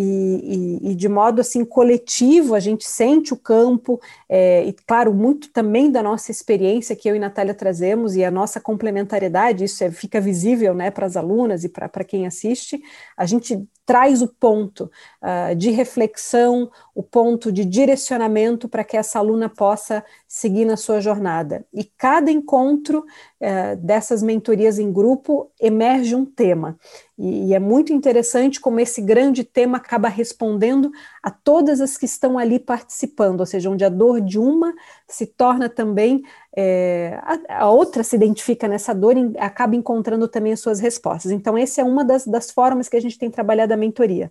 e, 0.00 0.80
e, 0.84 0.90
e, 0.90 0.94
de 0.94 1.08
modo 1.08 1.40
assim 1.40 1.64
coletivo 1.64 2.54
a 2.54 2.60
gente 2.60 2.84
sente 2.86 3.34
o 3.34 3.36
campo 3.36 4.00
é, 4.28 4.64
e 4.64 4.72
claro 4.72 5.12
muito 5.12 5.50
também 5.52 5.90
da 5.90 6.02
nossa 6.02 6.30
experiência 6.30 6.94
que 6.94 7.10
eu 7.10 7.16
e 7.16 7.18
Natália 7.18 7.52
trazemos 7.52 8.14
e 8.14 8.24
a 8.24 8.30
nossa 8.30 8.60
complementariedade 8.60 9.64
isso 9.64 9.82
é, 9.82 9.90
fica 9.90 10.20
visível 10.20 10.72
né 10.72 10.90
para 10.90 11.06
as 11.06 11.16
alunas 11.16 11.64
e 11.64 11.68
para 11.68 12.04
quem 12.04 12.26
assiste 12.26 12.80
a 13.16 13.26
gente 13.26 13.66
traz 13.88 14.20
o 14.20 14.28
ponto 14.28 14.90
uh, 15.22 15.54
de 15.56 15.70
reflexão, 15.70 16.70
o 16.94 17.02
ponto 17.02 17.50
de 17.50 17.64
direcionamento 17.64 18.68
para 18.68 18.84
que 18.84 18.98
essa 18.98 19.18
aluna 19.18 19.48
possa 19.48 20.04
seguir 20.26 20.66
na 20.66 20.76
sua 20.76 21.00
jornada. 21.00 21.64
E 21.72 21.82
cada 21.84 22.30
encontro 22.30 22.98
uh, 22.98 23.76
dessas 23.78 24.22
mentorias 24.22 24.78
em 24.78 24.92
grupo 24.92 25.50
emerge 25.58 26.14
um 26.14 26.26
tema. 26.26 26.78
E, 27.18 27.48
e, 27.48 27.54
é 27.54 27.58
muito 27.58 27.92
interessante 27.92 28.60
como 28.60 28.78
esse 28.78 29.00
grande 29.00 29.42
tema 29.42 29.78
acaba 29.78 30.08
respondendo 30.08 30.92
a 31.20 31.30
todas 31.30 31.80
as 31.80 31.96
que 31.96 32.04
estão 32.04 32.38
ali 32.38 32.60
participando, 32.60 33.40
ou 33.40 33.46
seja, 33.46 33.70
onde 33.70 33.84
a 33.84 33.88
dor 33.88 34.20
de 34.20 34.38
uma 34.38 34.72
se 35.08 35.26
torna 35.26 35.68
também, 35.68 36.22
é, 36.56 37.18
a, 37.22 37.62
a, 37.64 37.70
outra 37.70 38.04
se 38.04 38.14
identifica 38.14 38.68
nessa 38.68 38.94
dor 38.94 39.16
e 39.16 39.32
acaba 39.38 39.74
encontrando 39.74 40.28
também 40.28 40.52
as 40.52 40.60
suas 40.60 40.78
respostas. 40.78 41.32
Então, 41.32 41.58
essa 41.58 41.80
é 41.80 41.84
uma 41.84 42.04
das, 42.04 42.26
das 42.26 42.50
formas 42.50 42.88
que 42.88 42.96
a 42.96 43.00
gente 43.00 43.18
tem 43.18 43.30
trabalhado 43.30 43.74
a 43.74 43.76
mentoria. 43.78 44.30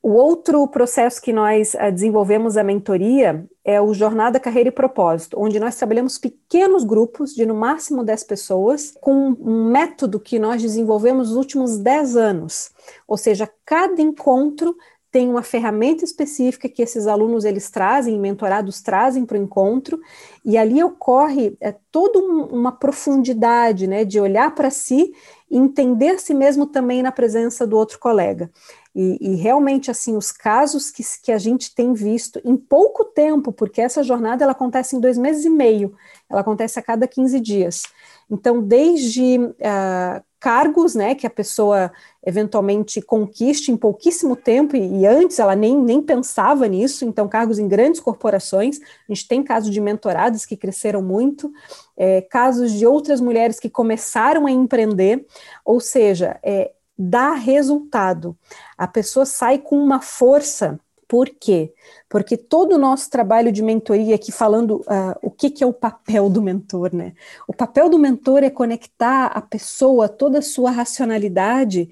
O 0.00 0.12
outro 0.12 0.66
processo 0.68 1.20
que 1.20 1.32
nós 1.32 1.74
uh, 1.74 1.90
desenvolvemos 1.92 2.56
a 2.56 2.62
mentoria 2.62 3.44
é 3.64 3.80
o 3.80 3.92
Jornada 3.92 4.38
Carreira 4.38 4.68
e 4.68 4.72
Propósito, 4.72 5.36
onde 5.40 5.58
nós 5.58 5.76
trabalhamos 5.76 6.16
pequenos 6.16 6.84
grupos 6.84 7.34
de 7.34 7.44
no 7.44 7.54
máximo 7.54 8.04
10 8.04 8.24
pessoas, 8.24 8.94
com 9.00 9.36
um 9.40 9.70
método 9.70 10.20
que 10.20 10.38
nós 10.38 10.62
desenvolvemos 10.62 11.28
nos 11.28 11.36
últimos 11.36 11.78
10 11.78 12.16
anos. 12.16 12.70
Ou 13.08 13.16
seja, 13.16 13.50
cada 13.66 14.00
encontro 14.00 14.76
tem 15.10 15.28
uma 15.28 15.42
ferramenta 15.42 16.04
específica 16.04 16.68
que 16.68 16.82
esses 16.82 17.06
alunos 17.06 17.44
eles 17.44 17.70
trazem, 17.70 18.18
mentorados 18.18 18.82
trazem 18.82 19.24
para 19.24 19.38
o 19.38 19.42
encontro, 19.42 19.98
e 20.44 20.56
ali 20.56 20.82
ocorre 20.82 21.56
é, 21.60 21.74
toda 21.90 22.18
um, 22.18 22.44
uma 22.44 22.72
profundidade 22.72 23.86
né, 23.86 24.04
de 24.04 24.20
olhar 24.20 24.54
para 24.54 24.70
si 24.70 25.12
e 25.50 25.56
entender 25.56 26.20
si 26.20 26.34
mesmo 26.34 26.66
também 26.66 27.02
na 27.02 27.10
presença 27.10 27.66
do 27.66 27.76
outro 27.76 27.98
colega. 27.98 28.50
E, 28.94 29.18
e, 29.20 29.34
realmente, 29.36 29.90
assim, 29.90 30.16
os 30.16 30.32
casos 30.32 30.90
que, 30.90 31.02
que 31.22 31.30
a 31.30 31.38
gente 31.38 31.74
tem 31.74 31.92
visto 31.92 32.40
em 32.44 32.56
pouco 32.56 33.04
tempo, 33.04 33.52
porque 33.52 33.80
essa 33.80 34.02
jornada 34.02 34.42
ela 34.42 34.52
acontece 34.52 34.96
em 34.96 35.00
dois 35.00 35.16
meses 35.16 35.44
e 35.44 35.50
meio, 35.50 35.94
ela 36.28 36.40
acontece 36.40 36.78
a 36.78 36.82
cada 36.82 37.06
15 37.06 37.38
dias. 37.40 37.82
Então, 38.30 38.62
desde 38.62 39.38
uh, 39.38 40.22
cargos, 40.40 40.94
né, 40.94 41.14
que 41.14 41.26
a 41.26 41.30
pessoa 41.30 41.90
eventualmente 42.24 43.00
conquiste 43.00 43.72
em 43.72 43.76
pouquíssimo 43.76 44.36
tempo, 44.36 44.76
e, 44.76 45.00
e, 45.00 45.06
antes 45.06 45.38
ela 45.38 45.56
nem, 45.56 45.76
nem 45.76 46.02
pensava 46.02 46.66
nisso, 46.66 47.04
então 47.04 47.28
cargos 47.28 47.58
em 47.58 47.66
grandes 47.66 48.00
corporações, 48.00 48.78
a 48.80 49.12
gente 49.12 49.26
tem 49.26 49.42
casos 49.42 49.70
de 49.70 49.80
mentoradas 49.80 50.44
que 50.44 50.56
cresceram 50.56 51.02
muito, 51.02 51.50
é, 51.96 52.20
casos 52.20 52.72
de 52.72 52.86
outras 52.86 53.20
mulheres 53.20 53.58
que 53.58 53.70
começaram 53.70 54.46
a 54.46 54.50
empreender, 54.50 55.26
ou 55.64 55.80
seja, 55.80 56.38
é, 56.42 56.72
dá 56.98 57.32
resultado. 57.32 58.36
A 58.76 58.88
pessoa 58.88 59.24
sai 59.24 59.58
com 59.58 59.76
uma 59.76 60.00
força. 60.00 60.80
Por 61.06 61.30
quê? 61.30 61.72
Porque 62.06 62.36
todo 62.36 62.74
o 62.74 62.78
nosso 62.78 63.08
trabalho 63.08 63.50
de 63.50 63.62
mentoria, 63.62 64.14
aqui 64.14 64.30
falando 64.30 64.80
uh, 64.80 65.16
o 65.22 65.30
que, 65.30 65.48
que 65.48 65.64
é 65.64 65.66
o 65.66 65.72
papel 65.72 66.28
do 66.28 66.42
mentor, 66.42 66.94
né? 66.94 67.14
O 67.46 67.54
papel 67.54 67.88
do 67.88 67.98
mentor 67.98 68.42
é 68.42 68.50
conectar 68.50 69.26
a 69.26 69.40
pessoa, 69.40 70.06
toda 70.06 70.40
a 70.40 70.42
sua 70.42 70.70
racionalidade, 70.70 71.88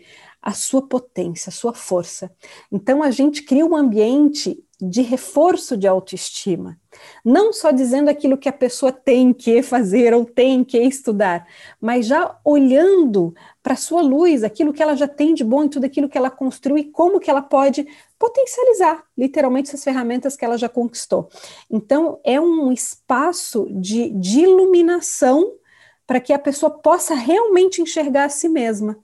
a 0.46 0.52
sua 0.52 0.80
potência, 0.80 1.50
a 1.50 1.52
sua 1.52 1.74
força. 1.74 2.30
Então 2.70 3.02
a 3.02 3.10
gente 3.10 3.42
cria 3.42 3.66
um 3.66 3.74
ambiente 3.74 4.62
de 4.80 5.02
reforço 5.02 5.76
de 5.76 5.88
autoestima. 5.88 6.78
Não 7.24 7.52
só 7.52 7.72
dizendo 7.72 8.08
aquilo 8.08 8.38
que 8.38 8.48
a 8.48 8.52
pessoa 8.52 8.92
tem 8.92 9.32
que 9.32 9.60
fazer 9.60 10.14
ou 10.14 10.24
tem 10.24 10.62
que 10.62 10.78
estudar, 10.78 11.48
mas 11.80 12.06
já 12.06 12.38
olhando 12.44 13.34
para 13.60 13.72
a 13.72 13.76
sua 13.76 14.00
luz, 14.02 14.44
aquilo 14.44 14.72
que 14.72 14.80
ela 14.80 14.94
já 14.94 15.08
tem 15.08 15.34
de 15.34 15.42
bom 15.42 15.64
e 15.64 15.68
tudo 15.68 15.84
aquilo 15.84 16.08
que 16.08 16.16
ela 16.16 16.30
construiu 16.30 16.78
e 16.78 16.92
como 16.92 17.18
que 17.18 17.28
ela 17.28 17.42
pode 17.42 17.84
potencializar, 18.16 19.02
literalmente, 19.18 19.70
essas 19.70 19.82
ferramentas 19.82 20.36
que 20.36 20.44
ela 20.44 20.56
já 20.56 20.68
conquistou. 20.68 21.28
Então, 21.68 22.20
é 22.22 22.40
um 22.40 22.70
espaço 22.70 23.66
de, 23.68 24.10
de 24.10 24.42
iluminação 24.42 25.54
para 26.06 26.20
que 26.20 26.32
a 26.32 26.38
pessoa 26.38 26.70
possa 26.70 27.14
realmente 27.14 27.82
enxergar 27.82 28.26
a 28.26 28.28
si 28.28 28.48
mesma. 28.48 28.96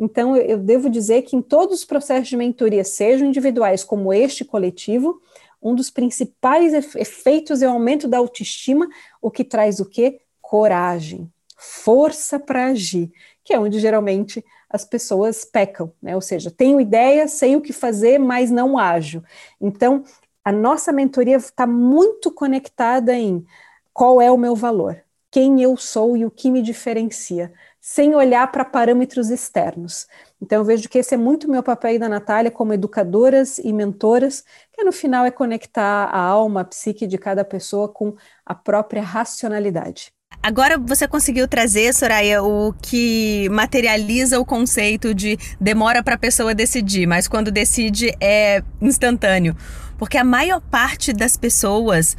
Então, 0.00 0.34
eu 0.34 0.56
devo 0.56 0.88
dizer 0.88 1.22
que 1.22 1.36
em 1.36 1.42
todos 1.42 1.80
os 1.80 1.84
processos 1.84 2.28
de 2.28 2.36
mentoria, 2.36 2.82
sejam 2.82 3.28
individuais 3.28 3.84
como 3.84 4.12
este 4.14 4.46
coletivo, 4.46 5.20
um 5.62 5.74
dos 5.74 5.90
principais 5.90 6.72
efeitos 6.96 7.60
é 7.60 7.68
o 7.68 7.72
aumento 7.72 8.08
da 8.08 8.16
autoestima, 8.16 8.88
o 9.20 9.30
que 9.30 9.44
traz 9.44 9.78
o 9.78 9.84
quê? 9.84 10.22
Coragem, 10.40 11.30
força 11.56 12.38
para 12.38 12.68
agir, 12.68 13.12
que 13.44 13.52
é 13.52 13.60
onde 13.60 13.78
geralmente 13.78 14.42
as 14.70 14.86
pessoas 14.86 15.44
pecam, 15.44 15.92
né? 16.00 16.14
Ou 16.14 16.22
seja, 16.22 16.50
tenho 16.50 16.80
ideia, 16.80 17.28
sei 17.28 17.54
o 17.56 17.60
que 17.60 17.72
fazer, 17.72 18.18
mas 18.18 18.50
não 18.50 18.78
ajo. 18.78 19.22
Então, 19.60 20.02
a 20.42 20.50
nossa 20.50 20.92
mentoria 20.92 21.36
está 21.36 21.66
muito 21.66 22.32
conectada 22.32 23.12
em 23.14 23.44
qual 23.92 24.20
é 24.20 24.30
o 24.30 24.38
meu 24.38 24.54
valor, 24.56 25.02
quem 25.30 25.62
eu 25.62 25.76
sou 25.76 26.16
e 26.16 26.24
o 26.24 26.30
que 26.30 26.50
me 26.50 26.62
diferencia 26.62 27.52
sem 27.80 28.14
olhar 28.14 28.50
para 28.52 28.64
parâmetros 28.64 29.30
externos. 29.30 30.06
Então, 30.40 30.58
eu 30.58 30.64
vejo 30.64 30.88
que 30.88 30.98
esse 30.98 31.14
é 31.14 31.16
muito 31.16 31.50
meu 31.50 31.62
papel 31.62 31.92
aí 31.92 31.98
da 31.98 32.08
Natália 32.08 32.50
como 32.50 32.74
educadoras 32.74 33.58
e 33.58 33.72
mentoras, 33.72 34.44
que 34.72 34.84
no 34.84 34.92
final 34.92 35.24
é 35.24 35.30
conectar 35.30 36.04
a 36.04 36.20
alma, 36.20 36.60
a 36.60 36.64
psique 36.64 37.06
de 37.06 37.16
cada 37.16 37.44
pessoa 37.44 37.88
com 37.88 38.14
a 38.44 38.54
própria 38.54 39.02
racionalidade. 39.02 40.12
Agora 40.42 40.78
você 40.78 41.06
conseguiu 41.06 41.46
trazer, 41.46 41.92
Soraya, 41.92 42.42
o 42.42 42.72
que 42.72 43.48
materializa 43.50 44.40
o 44.40 44.44
conceito 44.44 45.14
de 45.14 45.38
demora 45.60 46.02
para 46.02 46.14
a 46.14 46.18
pessoa 46.18 46.54
decidir, 46.54 47.06
mas 47.06 47.28
quando 47.28 47.50
decide 47.50 48.14
é 48.20 48.62
instantâneo. 48.80 49.54
Porque 49.98 50.16
a 50.16 50.24
maior 50.24 50.62
parte 50.62 51.12
das 51.12 51.36
pessoas 51.36 52.16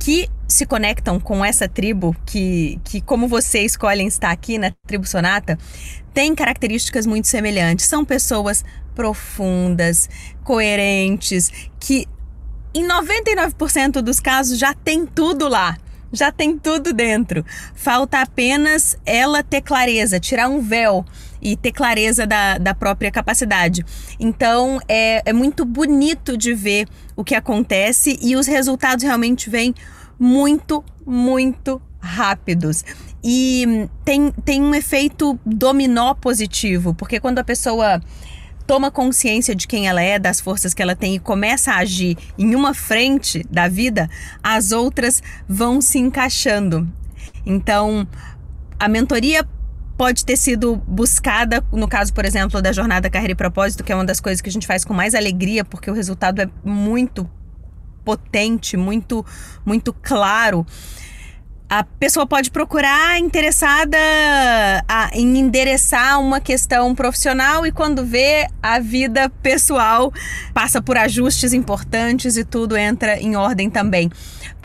que 0.00 0.28
se 0.48 0.66
conectam 0.66 1.20
com 1.20 1.44
essa 1.44 1.68
tribo, 1.68 2.16
que, 2.26 2.80
que 2.82 3.00
como 3.00 3.28
você 3.28 3.60
escolhem 3.60 4.08
estar 4.08 4.30
aqui 4.30 4.58
na 4.58 4.72
tribo 4.86 5.06
Sonata, 5.06 5.58
têm 6.12 6.34
características 6.34 7.06
muito 7.06 7.28
semelhantes. 7.28 7.86
São 7.86 8.04
pessoas 8.04 8.64
profundas, 8.94 10.08
coerentes, 10.42 11.52
que 11.78 12.08
em 12.74 12.84
99% 12.84 14.00
dos 14.00 14.18
casos 14.18 14.58
já 14.58 14.74
tem 14.74 15.06
tudo 15.06 15.46
lá. 15.48 15.76
Já 16.12 16.32
tem 16.32 16.58
tudo 16.58 16.92
dentro. 16.92 17.44
Falta 17.74 18.20
apenas 18.20 18.98
ela 19.06 19.44
ter 19.44 19.60
clareza, 19.60 20.18
tirar 20.18 20.48
um 20.48 20.60
véu 20.60 21.04
e 21.40 21.56
ter 21.56 21.72
clareza 21.72 22.26
da, 22.26 22.58
da 22.58 22.74
própria 22.74 23.10
capacidade. 23.10 23.84
Então 24.18 24.80
é, 24.88 25.22
é 25.24 25.32
muito 25.32 25.64
bonito 25.64 26.36
de 26.36 26.54
ver 26.54 26.86
o 27.16 27.24
que 27.24 27.34
acontece 27.34 28.18
e 28.22 28.36
os 28.36 28.46
resultados 28.46 29.04
realmente 29.04 29.48
vêm 29.48 29.74
muito, 30.18 30.84
muito 31.06 31.80
rápidos. 32.00 32.84
E 33.22 33.88
tem, 34.04 34.32
tem 34.44 34.62
um 34.62 34.74
efeito 34.74 35.38
dominó 35.44 36.14
positivo, 36.14 36.94
porque 36.94 37.20
quando 37.20 37.38
a 37.38 37.44
pessoa 37.44 38.00
toma 38.66 38.90
consciência 38.90 39.54
de 39.54 39.66
quem 39.66 39.88
ela 39.88 40.00
é, 40.00 40.18
das 40.18 40.40
forças 40.40 40.72
que 40.72 40.80
ela 40.80 40.94
tem 40.94 41.16
e 41.16 41.18
começa 41.18 41.72
a 41.72 41.78
agir 41.78 42.16
em 42.38 42.54
uma 42.54 42.72
frente 42.72 43.44
da 43.50 43.66
vida, 43.66 44.08
as 44.42 44.72
outras 44.72 45.22
vão 45.48 45.80
se 45.80 45.98
encaixando. 45.98 46.88
Então, 47.44 48.06
a 48.78 48.88
mentoria 48.88 49.46
pode 50.00 50.24
ter 50.24 50.38
sido 50.38 50.76
buscada, 50.88 51.62
no 51.70 51.86
caso, 51.86 52.14
por 52.14 52.24
exemplo, 52.24 52.62
da 52.62 52.72
jornada 52.72 53.10
Carreira 53.10 53.32
e 53.32 53.36
Propósito, 53.36 53.84
que 53.84 53.92
é 53.92 53.94
uma 53.94 54.06
das 54.06 54.18
coisas 54.18 54.40
que 54.40 54.48
a 54.48 54.52
gente 54.52 54.66
faz 54.66 54.82
com 54.82 54.94
mais 54.94 55.14
alegria, 55.14 55.62
porque 55.62 55.90
o 55.90 55.92
resultado 55.92 56.40
é 56.40 56.48
muito 56.64 57.28
potente, 58.02 58.78
muito 58.78 59.26
muito 59.62 59.92
claro 59.92 60.66
a 61.68 61.84
pessoa 61.84 62.26
pode 62.26 62.50
procurar 62.50 63.20
interessada 63.20 63.98
a, 64.88 65.10
em 65.12 65.38
endereçar 65.38 66.18
uma 66.18 66.40
questão 66.40 66.94
profissional 66.94 67.66
e 67.66 67.70
quando 67.70 68.04
vê 68.04 68.48
a 68.62 68.80
vida 68.80 69.28
pessoal 69.42 70.10
passa 70.54 70.80
por 70.80 70.96
ajustes 70.96 71.52
importantes 71.52 72.38
e 72.38 72.44
tudo 72.44 72.74
entra 72.74 73.20
em 73.20 73.36
ordem 73.36 73.68
também. 73.68 74.10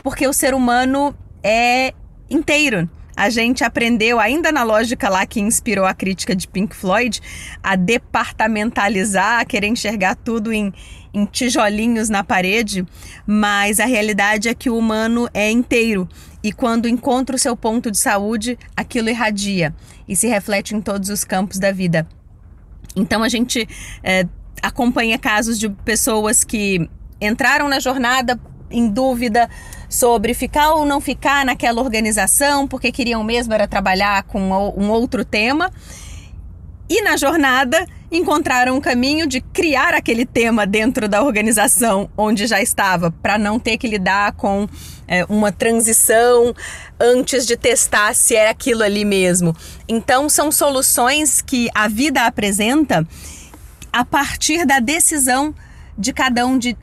Porque 0.02 0.26
o 0.26 0.32
ser 0.32 0.54
humano 0.54 1.14
é 1.44 1.92
inteiro. 2.28 2.88
A 3.16 3.30
gente 3.30 3.64
aprendeu, 3.64 4.20
ainda 4.20 4.52
na 4.52 4.62
lógica 4.62 5.08
lá 5.08 5.24
que 5.24 5.40
inspirou 5.40 5.86
a 5.86 5.94
crítica 5.94 6.36
de 6.36 6.46
Pink 6.46 6.76
Floyd, 6.76 7.20
a 7.62 7.74
departamentalizar, 7.74 9.40
a 9.40 9.44
querer 9.44 9.68
enxergar 9.68 10.14
tudo 10.16 10.52
em, 10.52 10.72
em 11.14 11.24
tijolinhos 11.24 12.10
na 12.10 12.22
parede, 12.22 12.84
mas 13.26 13.80
a 13.80 13.86
realidade 13.86 14.50
é 14.50 14.54
que 14.54 14.68
o 14.68 14.76
humano 14.76 15.28
é 15.32 15.50
inteiro 15.50 16.06
e 16.42 16.52
quando 16.52 16.86
encontra 16.86 17.34
o 17.34 17.38
seu 17.38 17.56
ponto 17.56 17.90
de 17.90 17.98
saúde, 17.98 18.58
aquilo 18.76 19.08
irradia 19.08 19.74
e 20.06 20.14
se 20.14 20.28
reflete 20.28 20.76
em 20.76 20.80
todos 20.80 21.08
os 21.08 21.24
campos 21.24 21.58
da 21.58 21.72
vida. 21.72 22.06
Então 22.94 23.22
a 23.22 23.28
gente 23.28 23.66
é, 24.02 24.26
acompanha 24.62 25.18
casos 25.18 25.58
de 25.58 25.68
pessoas 25.68 26.44
que 26.44 26.88
entraram 27.20 27.68
na 27.68 27.80
jornada 27.80 28.38
em 28.70 28.88
dúvida 28.88 29.48
sobre 29.88 30.34
ficar 30.34 30.74
ou 30.74 30.84
não 30.84 31.00
ficar 31.00 31.44
naquela 31.44 31.80
organização, 31.80 32.66
porque 32.66 32.90
queriam 32.90 33.22
mesmo 33.22 33.54
era 33.54 33.66
trabalhar 33.66 34.22
com 34.24 34.40
um 34.76 34.90
outro 34.90 35.24
tema. 35.24 35.70
E 36.88 37.02
na 37.02 37.16
jornada 37.16 37.84
encontraram 38.12 38.76
um 38.76 38.80
caminho 38.80 39.26
de 39.26 39.40
criar 39.40 39.92
aquele 39.92 40.24
tema 40.24 40.64
dentro 40.64 41.08
da 41.08 41.22
organização 41.22 42.08
onde 42.16 42.46
já 42.46 42.62
estava, 42.62 43.10
para 43.10 43.36
não 43.36 43.58
ter 43.58 43.76
que 43.76 43.88
lidar 43.88 44.32
com 44.32 44.68
é, 45.08 45.24
uma 45.28 45.50
transição 45.50 46.54
antes 47.00 47.46
de 47.46 47.56
testar 47.56 48.14
se 48.14 48.36
é 48.36 48.48
aquilo 48.48 48.82
ali 48.82 49.04
mesmo. 49.04 49.54
Então, 49.88 50.28
são 50.28 50.52
soluções 50.52 51.42
que 51.42 51.68
a 51.74 51.88
vida 51.88 52.24
apresenta 52.24 53.06
a 53.92 54.04
partir 54.04 54.64
da 54.64 54.78
decisão 54.78 55.54
de 55.98 56.12
cada 56.12 56.46
um 56.46 56.58
de 56.58 56.76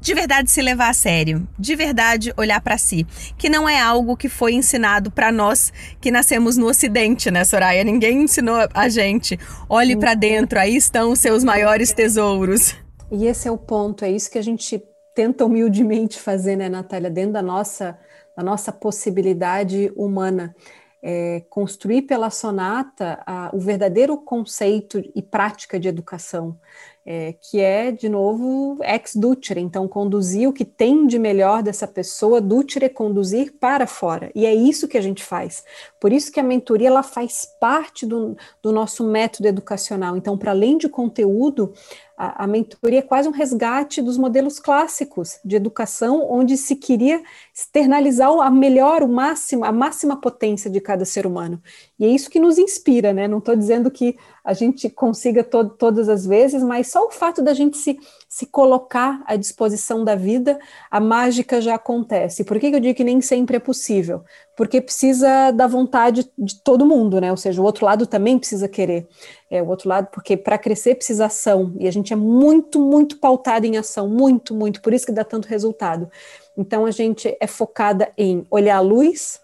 de 0.00 0.14
verdade 0.14 0.50
se 0.50 0.62
levar 0.62 0.90
a 0.90 0.94
sério, 0.94 1.46
de 1.58 1.74
verdade 1.74 2.32
olhar 2.36 2.60
para 2.60 2.78
si, 2.78 3.06
que 3.36 3.48
não 3.48 3.68
é 3.68 3.80
algo 3.80 4.16
que 4.16 4.28
foi 4.28 4.54
ensinado 4.54 5.10
para 5.10 5.32
nós 5.32 5.72
que 6.00 6.10
nascemos 6.10 6.56
no 6.56 6.66
Ocidente, 6.66 7.30
né, 7.30 7.44
Soraya? 7.44 7.82
Ninguém 7.82 8.22
ensinou 8.22 8.68
a 8.72 8.88
gente. 8.88 9.38
Olhe 9.68 9.96
para 9.96 10.14
dentro, 10.14 10.58
aí 10.58 10.76
estão 10.76 11.12
os 11.12 11.18
seus 11.18 11.42
maiores 11.42 11.92
tesouros. 11.92 12.74
E 13.10 13.26
esse 13.26 13.48
é 13.48 13.50
o 13.50 13.58
ponto, 13.58 14.04
é 14.04 14.10
isso 14.10 14.30
que 14.30 14.38
a 14.38 14.42
gente 14.42 14.82
tenta 15.14 15.44
humildemente 15.44 16.18
fazer, 16.18 16.56
né, 16.56 16.68
Natália, 16.68 17.10
dentro 17.10 17.32
da 17.32 17.42
nossa, 17.42 17.98
da 18.36 18.42
nossa 18.42 18.70
possibilidade 18.70 19.92
humana. 19.96 20.54
É, 21.00 21.44
construir 21.48 22.02
pela 22.02 22.28
sonata 22.28 23.22
a, 23.24 23.52
o 23.54 23.60
verdadeiro 23.60 24.18
conceito 24.18 25.00
e 25.14 25.22
prática 25.22 25.78
de 25.78 25.86
educação 25.86 26.58
é, 27.10 27.34
que 27.40 27.58
é, 27.58 27.90
de 27.90 28.06
novo, 28.06 28.76
ex 28.84 29.16
dutere, 29.16 29.62
então 29.62 29.88
conduzir 29.88 30.46
o 30.46 30.52
que 30.52 30.62
tem 30.62 31.06
de 31.06 31.18
melhor 31.18 31.62
dessa 31.62 31.86
pessoa, 31.86 32.38
dutere 32.38 32.84
é 32.84 32.88
conduzir 32.90 33.54
para 33.58 33.86
fora, 33.86 34.30
e 34.34 34.44
é 34.44 34.54
isso 34.54 34.86
que 34.86 34.98
a 34.98 35.00
gente 35.00 35.24
faz. 35.24 35.64
Por 35.98 36.12
isso 36.12 36.30
que 36.30 36.38
a 36.38 36.42
mentoria 36.42 36.88
ela 36.88 37.02
faz 37.02 37.48
parte 37.58 38.04
do, 38.04 38.36
do 38.62 38.72
nosso 38.72 39.02
método 39.04 39.48
educacional. 39.48 40.18
Então, 40.18 40.36
para 40.36 40.50
além 40.50 40.76
de 40.76 40.86
conteúdo, 40.86 41.72
a, 42.18 42.44
a 42.44 42.46
mentoria 42.48 42.98
é 42.98 43.02
quase 43.02 43.28
um 43.28 43.32
resgate 43.32 44.02
dos 44.02 44.18
modelos 44.18 44.58
clássicos 44.58 45.38
de 45.44 45.54
educação, 45.54 46.26
onde 46.28 46.56
se 46.56 46.74
queria 46.74 47.22
externalizar 47.54 48.28
a 48.40 48.50
melhor, 48.50 49.04
o 49.04 49.08
máximo, 49.08 49.64
a 49.64 49.70
máxima 49.70 50.20
potência 50.20 50.68
de 50.68 50.80
cada 50.80 51.04
ser 51.04 51.24
humano. 51.26 51.62
E 51.96 52.04
é 52.04 52.08
isso 52.08 52.28
que 52.28 52.40
nos 52.40 52.58
inspira, 52.58 53.12
né? 53.12 53.28
Não 53.28 53.38
estou 53.38 53.54
dizendo 53.54 53.88
que 53.88 54.16
a 54.44 54.52
gente 54.52 54.90
consiga 54.90 55.44
to 55.44 55.68
todas 55.68 56.08
as 56.08 56.26
vezes, 56.26 56.62
mas 56.62 56.88
só 56.88 57.06
o 57.06 57.10
fato 57.10 57.40
da 57.40 57.54
gente 57.54 57.76
se, 57.76 57.96
se 58.28 58.46
colocar 58.46 59.22
à 59.24 59.36
disposição 59.36 60.04
da 60.04 60.16
vida, 60.16 60.58
a 60.90 60.98
mágica 60.98 61.60
já 61.60 61.76
acontece. 61.76 62.42
Por 62.42 62.58
que, 62.58 62.70
que 62.70 62.76
eu 62.76 62.80
digo 62.80 62.96
que 62.96 63.04
nem 63.04 63.20
sempre 63.20 63.56
é 63.56 63.60
possível? 63.60 64.24
Porque 64.58 64.80
precisa 64.80 65.52
da 65.52 65.68
vontade 65.68 66.28
de 66.36 66.56
todo 66.56 66.84
mundo, 66.84 67.20
né? 67.20 67.30
Ou 67.30 67.36
seja, 67.36 67.62
o 67.62 67.64
outro 67.64 67.86
lado 67.86 68.08
também 68.08 68.36
precisa 68.36 68.66
querer. 68.66 69.06
É, 69.48 69.62
o 69.62 69.68
outro 69.68 69.88
lado, 69.88 70.08
porque 70.12 70.36
para 70.36 70.58
crescer 70.58 70.96
precisa 70.96 71.26
ação, 71.26 71.76
e 71.78 71.86
a 71.86 71.92
gente 71.92 72.12
é 72.12 72.16
muito, 72.16 72.80
muito 72.80 73.18
pautado 73.18 73.66
em 73.66 73.76
ação, 73.76 74.08
muito, 74.08 74.52
muito, 74.56 74.82
por 74.82 74.92
isso 74.92 75.06
que 75.06 75.12
dá 75.12 75.22
tanto 75.22 75.46
resultado. 75.46 76.10
Então 76.56 76.86
a 76.86 76.90
gente 76.90 77.36
é 77.40 77.46
focada 77.46 78.10
em 78.18 78.44
olhar 78.50 78.78
a 78.78 78.80
luz, 78.80 79.40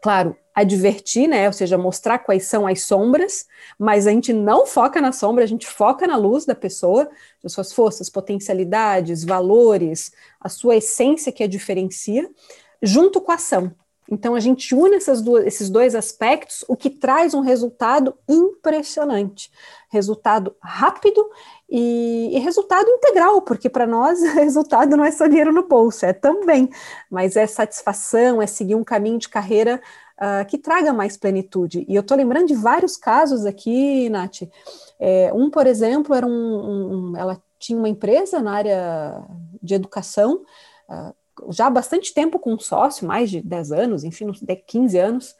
claro, 0.00 0.34
advertir, 0.54 1.28
né? 1.28 1.46
Ou 1.46 1.52
seja, 1.52 1.76
mostrar 1.76 2.20
quais 2.20 2.44
são 2.44 2.66
as 2.66 2.80
sombras, 2.84 3.44
mas 3.78 4.06
a 4.06 4.10
gente 4.10 4.32
não 4.32 4.64
foca 4.64 5.02
na 5.02 5.12
sombra, 5.12 5.44
a 5.44 5.46
gente 5.46 5.66
foca 5.66 6.06
na 6.06 6.16
luz 6.16 6.46
da 6.46 6.54
pessoa, 6.54 7.10
das 7.42 7.52
suas 7.52 7.74
forças, 7.74 8.08
potencialidades, 8.08 9.22
valores, 9.22 10.12
a 10.40 10.48
sua 10.48 10.76
essência 10.76 11.30
que 11.30 11.44
a 11.44 11.46
diferencia, 11.46 12.26
junto 12.82 13.20
com 13.20 13.32
a 13.32 13.34
ação. 13.34 13.70
Então 14.10 14.34
a 14.34 14.40
gente 14.40 14.74
une 14.74 14.98
duas, 15.22 15.46
esses 15.46 15.70
dois 15.70 15.94
aspectos, 15.94 16.64
o 16.66 16.76
que 16.76 16.90
traz 16.90 17.32
um 17.32 17.40
resultado 17.40 18.14
impressionante, 18.28 19.50
resultado 19.88 20.56
rápido 20.60 21.24
e, 21.68 22.30
e 22.32 22.38
resultado 22.40 22.88
integral, 22.88 23.42
porque 23.42 23.70
para 23.70 23.86
nós 23.86 24.20
resultado 24.34 24.96
não 24.96 25.04
é 25.04 25.12
só 25.12 25.28
dinheiro 25.28 25.52
no 25.52 25.68
bolso, 25.68 26.04
é 26.04 26.12
também, 26.12 26.68
mas 27.08 27.36
é 27.36 27.46
satisfação, 27.46 28.42
é 28.42 28.46
seguir 28.46 28.74
um 28.74 28.84
caminho 28.84 29.18
de 29.18 29.28
carreira 29.28 29.80
uh, 30.20 30.44
que 30.46 30.58
traga 30.58 30.92
mais 30.92 31.16
plenitude. 31.16 31.86
E 31.88 31.94
eu 31.94 32.00
estou 32.00 32.16
lembrando 32.16 32.48
de 32.48 32.54
vários 32.54 32.96
casos 32.96 33.46
aqui, 33.46 34.08
Nath. 34.10 34.42
É, 34.98 35.32
um, 35.32 35.48
por 35.48 35.66
exemplo, 35.66 36.14
era 36.14 36.26
um, 36.26 37.12
um, 37.12 37.16
ela 37.16 37.40
tinha 37.58 37.78
uma 37.78 37.88
empresa 37.88 38.40
na 38.40 38.52
área 38.52 39.22
de 39.62 39.74
educação, 39.74 40.42
uh, 40.88 41.14
já 41.50 41.66
há 41.66 41.70
bastante 41.70 42.12
tempo 42.12 42.38
com 42.38 42.54
um 42.54 42.58
sócio, 42.58 43.06
mais 43.06 43.30
de 43.30 43.40
10 43.40 43.72
anos, 43.72 44.04
enfim, 44.04 44.28
uns 44.28 44.40
15 44.66 44.98
anos, 44.98 45.34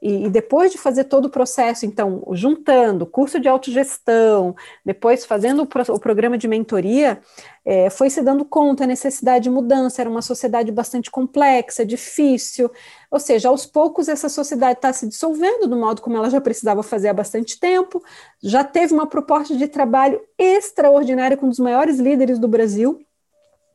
e, 0.00 0.26
e, 0.26 0.30
depois 0.30 0.70
de 0.70 0.78
fazer 0.78 1.04
todo 1.04 1.24
o 1.24 1.30
processo, 1.30 1.84
então, 1.84 2.22
juntando 2.30 3.04
curso 3.04 3.40
de 3.40 3.48
autogestão, 3.48 4.54
depois 4.84 5.26
fazendo 5.26 5.62
o, 5.62 5.66
pro, 5.66 5.82
o 5.92 5.98
programa 5.98 6.38
de 6.38 6.46
mentoria, 6.46 7.20
é, 7.64 7.90
foi 7.90 8.08
se 8.08 8.22
dando 8.22 8.44
conta 8.44 8.84
a 8.84 8.86
necessidade 8.86 9.44
de 9.44 9.50
mudança, 9.50 10.00
era 10.00 10.08
uma 10.08 10.22
sociedade 10.22 10.70
bastante 10.70 11.10
complexa, 11.10 11.84
difícil, 11.84 12.70
ou 13.10 13.18
seja, 13.18 13.48
aos 13.48 13.66
poucos 13.66 14.08
essa 14.08 14.28
sociedade 14.28 14.78
está 14.78 14.92
se 14.92 15.08
dissolvendo 15.08 15.66
do 15.66 15.76
modo 15.76 16.00
como 16.00 16.16
ela 16.16 16.30
já 16.30 16.40
precisava 16.40 16.82
fazer 16.84 17.08
há 17.08 17.14
bastante 17.14 17.58
tempo, 17.58 18.00
já 18.40 18.62
teve 18.62 18.94
uma 18.94 19.06
proposta 19.06 19.56
de 19.56 19.66
trabalho 19.66 20.20
extraordinária 20.38 21.36
com 21.36 21.46
um 21.46 21.50
dos 21.50 21.58
maiores 21.58 21.98
líderes 21.98 22.38
do 22.38 22.46
Brasil, 22.46 23.00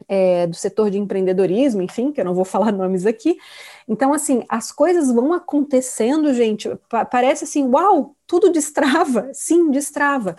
é, 0.07 0.47
do 0.47 0.55
setor 0.55 0.89
de 0.89 0.97
empreendedorismo, 0.97 1.81
enfim, 1.81 2.11
que 2.11 2.21
eu 2.21 2.25
não 2.25 2.33
vou 2.33 2.45
falar 2.45 2.71
nomes 2.71 3.05
aqui. 3.05 3.37
Então, 3.87 4.13
assim, 4.13 4.43
as 4.47 4.71
coisas 4.71 5.11
vão 5.11 5.33
acontecendo, 5.33 6.33
gente. 6.33 6.69
parece 7.11 7.43
assim, 7.43 7.67
uau, 7.67 8.15
tudo 8.25 8.51
destrava. 8.51 9.29
Sim, 9.33 9.69
destrava. 9.71 10.35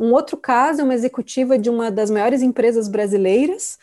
Um 0.00 0.12
outro 0.12 0.36
caso 0.36 0.80
é 0.80 0.84
uma 0.84 0.94
executiva 0.94 1.58
de 1.58 1.68
uma 1.68 1.90
das 1.90 2.10
maiores 2.10 2.40
empresas 2.42 2.88
brasileiras. 2.88 3.78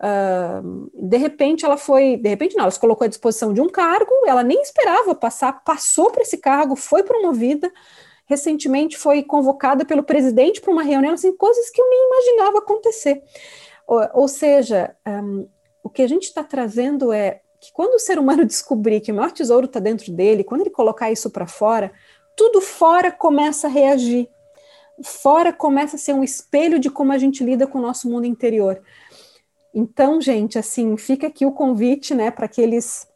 Uh, 0.00 0.90
de 0.94 1.18
repente 1.18 1.64
ela 1.64 1.76
foi, 1.76 2.16
de 2.16 2.28
repente 2.28 2.56
não, 2.56 2.62
ela 2.62 2.70
se 2.70 2.80
colocou 2.80 3.04
à 3.04 3.08
disposição 3.08 3.52
de 3.52 3.60
um 3.60 3.68
cargo, 3.68 4.10
ela 4.26 4.42
nem 4.42 4.60
esperava 4.62 5.14
passar, 5.14 5.62
passou 5.62 6.10
para 6.10 6.22
esse 6.22 6.38
cargo, 6.38 6.74
foi 6.74 7.02
promovida, 7.02 7.70
recentemente 8.24 8.96
foi 8.96 9.22
convocada 9.22 9.84
pelo 9.84 10.02
presidente 10.02 10.60
para 10.60 10.72
uma 10.72 10.82
reunião, 10.82 11.12
assim, 11.12 11.36
coisas 11.36 11.68
que 11.68 11.82
eu 11.82 11.88
nem 11.90 12.06
imaginava 12.06 12.58
acontecer. 12.58 13.22
Ou, 13.90 14.08
ou 14.14 14.28
seja, 14.28 14.94
um, 15.04 15.48
o 15.82 15.90
que 15.90 16.00
a 16.00 16.06
gente 16.06 16.22
está 16.22 16.44
trazendo 16.44 17.12
é 17.12 17.40
que 17.60 17.72
quando 17.72 17.94
o 17.94 17.98
ser 17.98 18.20
humano 18.20 18.44
descobrir 18.46 19.00
que 19.00 19.10
o 19.10 19.14
maior 19.16 19.32
tesouro 19.32 19.66
está 19.66 19.80
dentro 19.80 20.12
dele, 20.12 20.44
quando 20.44 20.60
ele 20.60 20.70
colocar 20.70 21.10
isso 21.10 21.28
para 21.28 21.48
fora, 21.48 21.90
tudo 22.36 22.60
fora 22.60 23.10
começa 23.10 23.66
a 23.66 23.70
reagir. 23.70 24.28
Fora 25.02 25.52
começa 25.52 25.96
a 25.96 25.98
ser 25.98 26.12
um 26.12 26.22
espelho 26.22 26.78
de 26.78 26.88
como 26.88 27.10
a 27.10 27.18
gente 27.18 27.42
lida 27.42 27.66
com 27.66 27.78
o 27.78 27.82
nosso 27.82 28.08
mundo 28.08 28.26
interior. 28.26 28.80
Então, 29.74 30.20
gente, 30.20 30.56
assim, 30.56 30.96
fica 30.96 31.26
aqui 31.26 31.44
o 31.44 31.52
convite, 31.52 32.14
né, 32.14 32.30
para 32.30 32.44
aqueles 32.44 33.08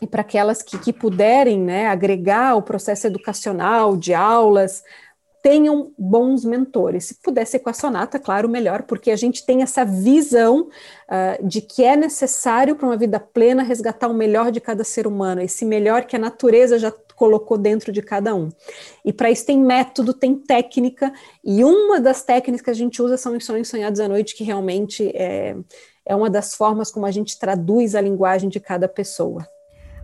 e 0.00 0.06
para 0.06 0.20
aquelas 0.20 0.62
que, 0.62 0.78
que 0.78 0.92
puderem, 0.92 1.58
né, 1.58 1.88
agregar 1.88 2.54
o 2.54 2.62
processo 2.62 3.06
educacional 3.06 3.96
de 3.96 4.14
aulas, 4.14 4.84
tenham 5.46 5.92
bons 5.96 6.44
mentores. 6.44 7.04
Se 7.04 7.14
puder 7.22 7.46
ser 7.46 7.60
com 7.60 7.70
a 7.70 7.72
Sonata, 7.72 8.18
claro, 8.18 8.48
melhor, 8.48 8.82
porque 8.82 9.12
a 9.12 9.16
gente 9.16 9.46
tem 9.46 9.62
essa 9.62 9.84
visão 9.84 10.62
uh, 10.62 11.46
de 11.46 11.60
que 11.60 11.84
é 11.84 11.94
necessário 11.96 12.74
para 12.74 12.84
uma 12.84 12.96
vida 12.96 13.20
plena 13.20 13.62
resgatar 13.62 14.08
o 14.08 14.12
melhor 14.12 14.50
de 14.50 14.60
cada 14.60 14.82
ser 14.82 15.06
humano, 15.06 15.40
esse 15.40 15.64
melhor 15.64 16.04
que 16.04 16.16
a 16.16 16.18
natureza 16.18 16.80
já 16.80 16.92
colocou 17.14 17.56
dentro 17.56 17.92
de 17.92 18.02
cada 18.02 18.34
um. 18.34 18.48
E 19.04 19.12
para 19.12 19.30
isso 19.30 19.46
tem 19.46 19.56
método, 19.56 20.12
tem 20.12 20.34
técnica, 20.34 21.12
e 21.44 21.62
uma 21.62 22.00
das 22.00 22.24
técnicas 22.24 22.64
que 22.64 22.70
a 22.70 22.74
gente 22.74 23.00
usa 23.00 23.16
são 23.16 23.36
os 23.36 23.46
sonhos 23.46 23.68
sonhados 23.68 24.00
à 24.00 24.08
noite, 24.08 24.34
que 24.34 24.42
realmente 24.42 25.12
é, 25.14 25.54
é 26.04 26.16
uma 26.16 26.28
das 26.28 26.56
formas 26.56 26.90
como 26.90 27.06
a 27.06 27.12
gente 27.12 27.38
traduz 27.38 27.94
a 27.94 28.00
linguagem 28.00 28.48
de 28.48 28.58
cada 28.58 28.88
pessoa. 28.88 29.46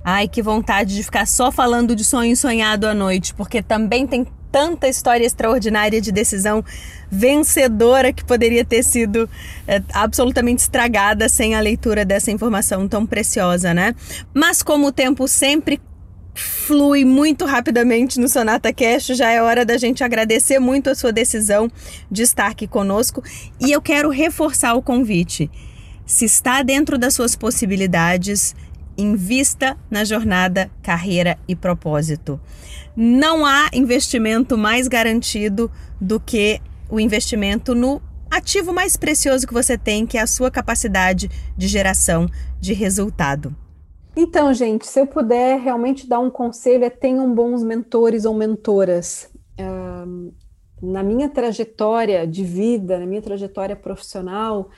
Ai, 0.04 0.28
que 0.28 0.40
vontade 0.40 0.94
de 0.94 1.02
ficar 1.02 1.26
só 1.26 1.50
falando 1.50 1.96
de 1.96 2.04
sonho 2.04 2.36
sonhado 2.36 2.86
à 2.86 2.94
noite, 2.94 3.34
porque 3.34 3.60
também 3.60 4.06
tem 4.06 4.24
tanta 4.52 4.86
história 4.86 5.24
extraordinária 5.24 6.00
de 6.00 6.12
decisão 6.12 6.62
vencedora 7.10 8.12
que 8.12 8.24
poderia 8.24 8.64
ter 8.64 8.82
sido 8.84 9.28
é, 9.66 9.82
absolutamente 9.92 10.60
estragada 10.60 11.28
sem 11.28 11.54
a 11.54 11.60
leitura 11.60 12.04
dessa 12.04 12.30
informação 12.30 12.86
tão 12.86 13.06
preciosa, 13.06 13.72
né? 13.72 13.94
Mas 14.34 14.62
como 14.62 14.88
o 14.88 14.92
tempo 14.92 15.26
sempre 15.26 15.80
flui 16.34 17.04
muito 17.04 17.44
rapidamente 17.44 18.18
no 18.18 18.28
Sonata 18.28 18.72
Cast, 18.72 19.14
já 19.14 19.30
é 19.30 19.42
hora 19.42 19.64
da 19.64 19.76
gente 19.76 20.02
agradecer 20.04 20.58
muito 20.58 20.88
a 20.88 20.94
sua 20.94 21.12
decisão 21.12 21.70
de 22.10 22.22
estar 22.22 22.46
aqui 22.46 22.66
conosco 22.66 23.22
e 23.60 23.72
eu 23.72 23.82
quero 23.82 24.08
reforçar 24.10 24.74
o 24.74 24.82
convite. 24.82 25.50
Se 26.06 26.24
está 26.24 26.62
dentro 26.62 26.98
das 26.98 27.14
suas 27.14 27.36
possibilidades, 27.36 28.54
invista 28.96 29.76
na 29.90 30.04
jornada 30.04 30.70
carreira 30.82 31.38
e 31.48 31.56
propósito 31.56 32.40
não 32.96 33.44
há 33.44 33.70
investimento 33.72 34.56
mais 34.56 34.86
garantido 34.86 35.70
do 36.00 36.20
que 36.20 36.60
o 36.90 37.00
investimento 37.00 37.74
no 37.74 38.02
ativo 38.30 38.72
mais 38.72 38.96
precioso 38.96 39.46
que 39.46 39.52
você 39.52 39.76
tem, 39.76 40.06
que 40.06 40.18
é 40.18 40.20
a 40.20 40.26
sua 40.26 40.50
capacidade 40.50 41.28
de 41.56 41.68
geração 41.68 42.26
de 42.60 42.72
resultado. 42.72 43.54
Então, 44.14 44.52
gente, 44.52 44.86
se 44.86 45.00
eu 45.00 45.06
puder 45.06 45.58
realmente 45.58 46.06
dar 46.06 46.20
um 46.20 46.30
conselho, 46.30 46.84
é 46.84 46.90
tenham 46.90 47.34
bons 47.34 47.62
mentores 47.62 48.26
ou 48.26 48.34
mentoras. 48.34 49.30
Uh, 49.58 50.32
na 50.82 51.02
minha 51.02 51.30
trajetória 51.30 52.26
de 52.26 52.44
vida, 52.44 52.98
na 52.98 53.06
minha 53.06 53.22
trajetória 53.22 53.76
profissional, 53.76 54.68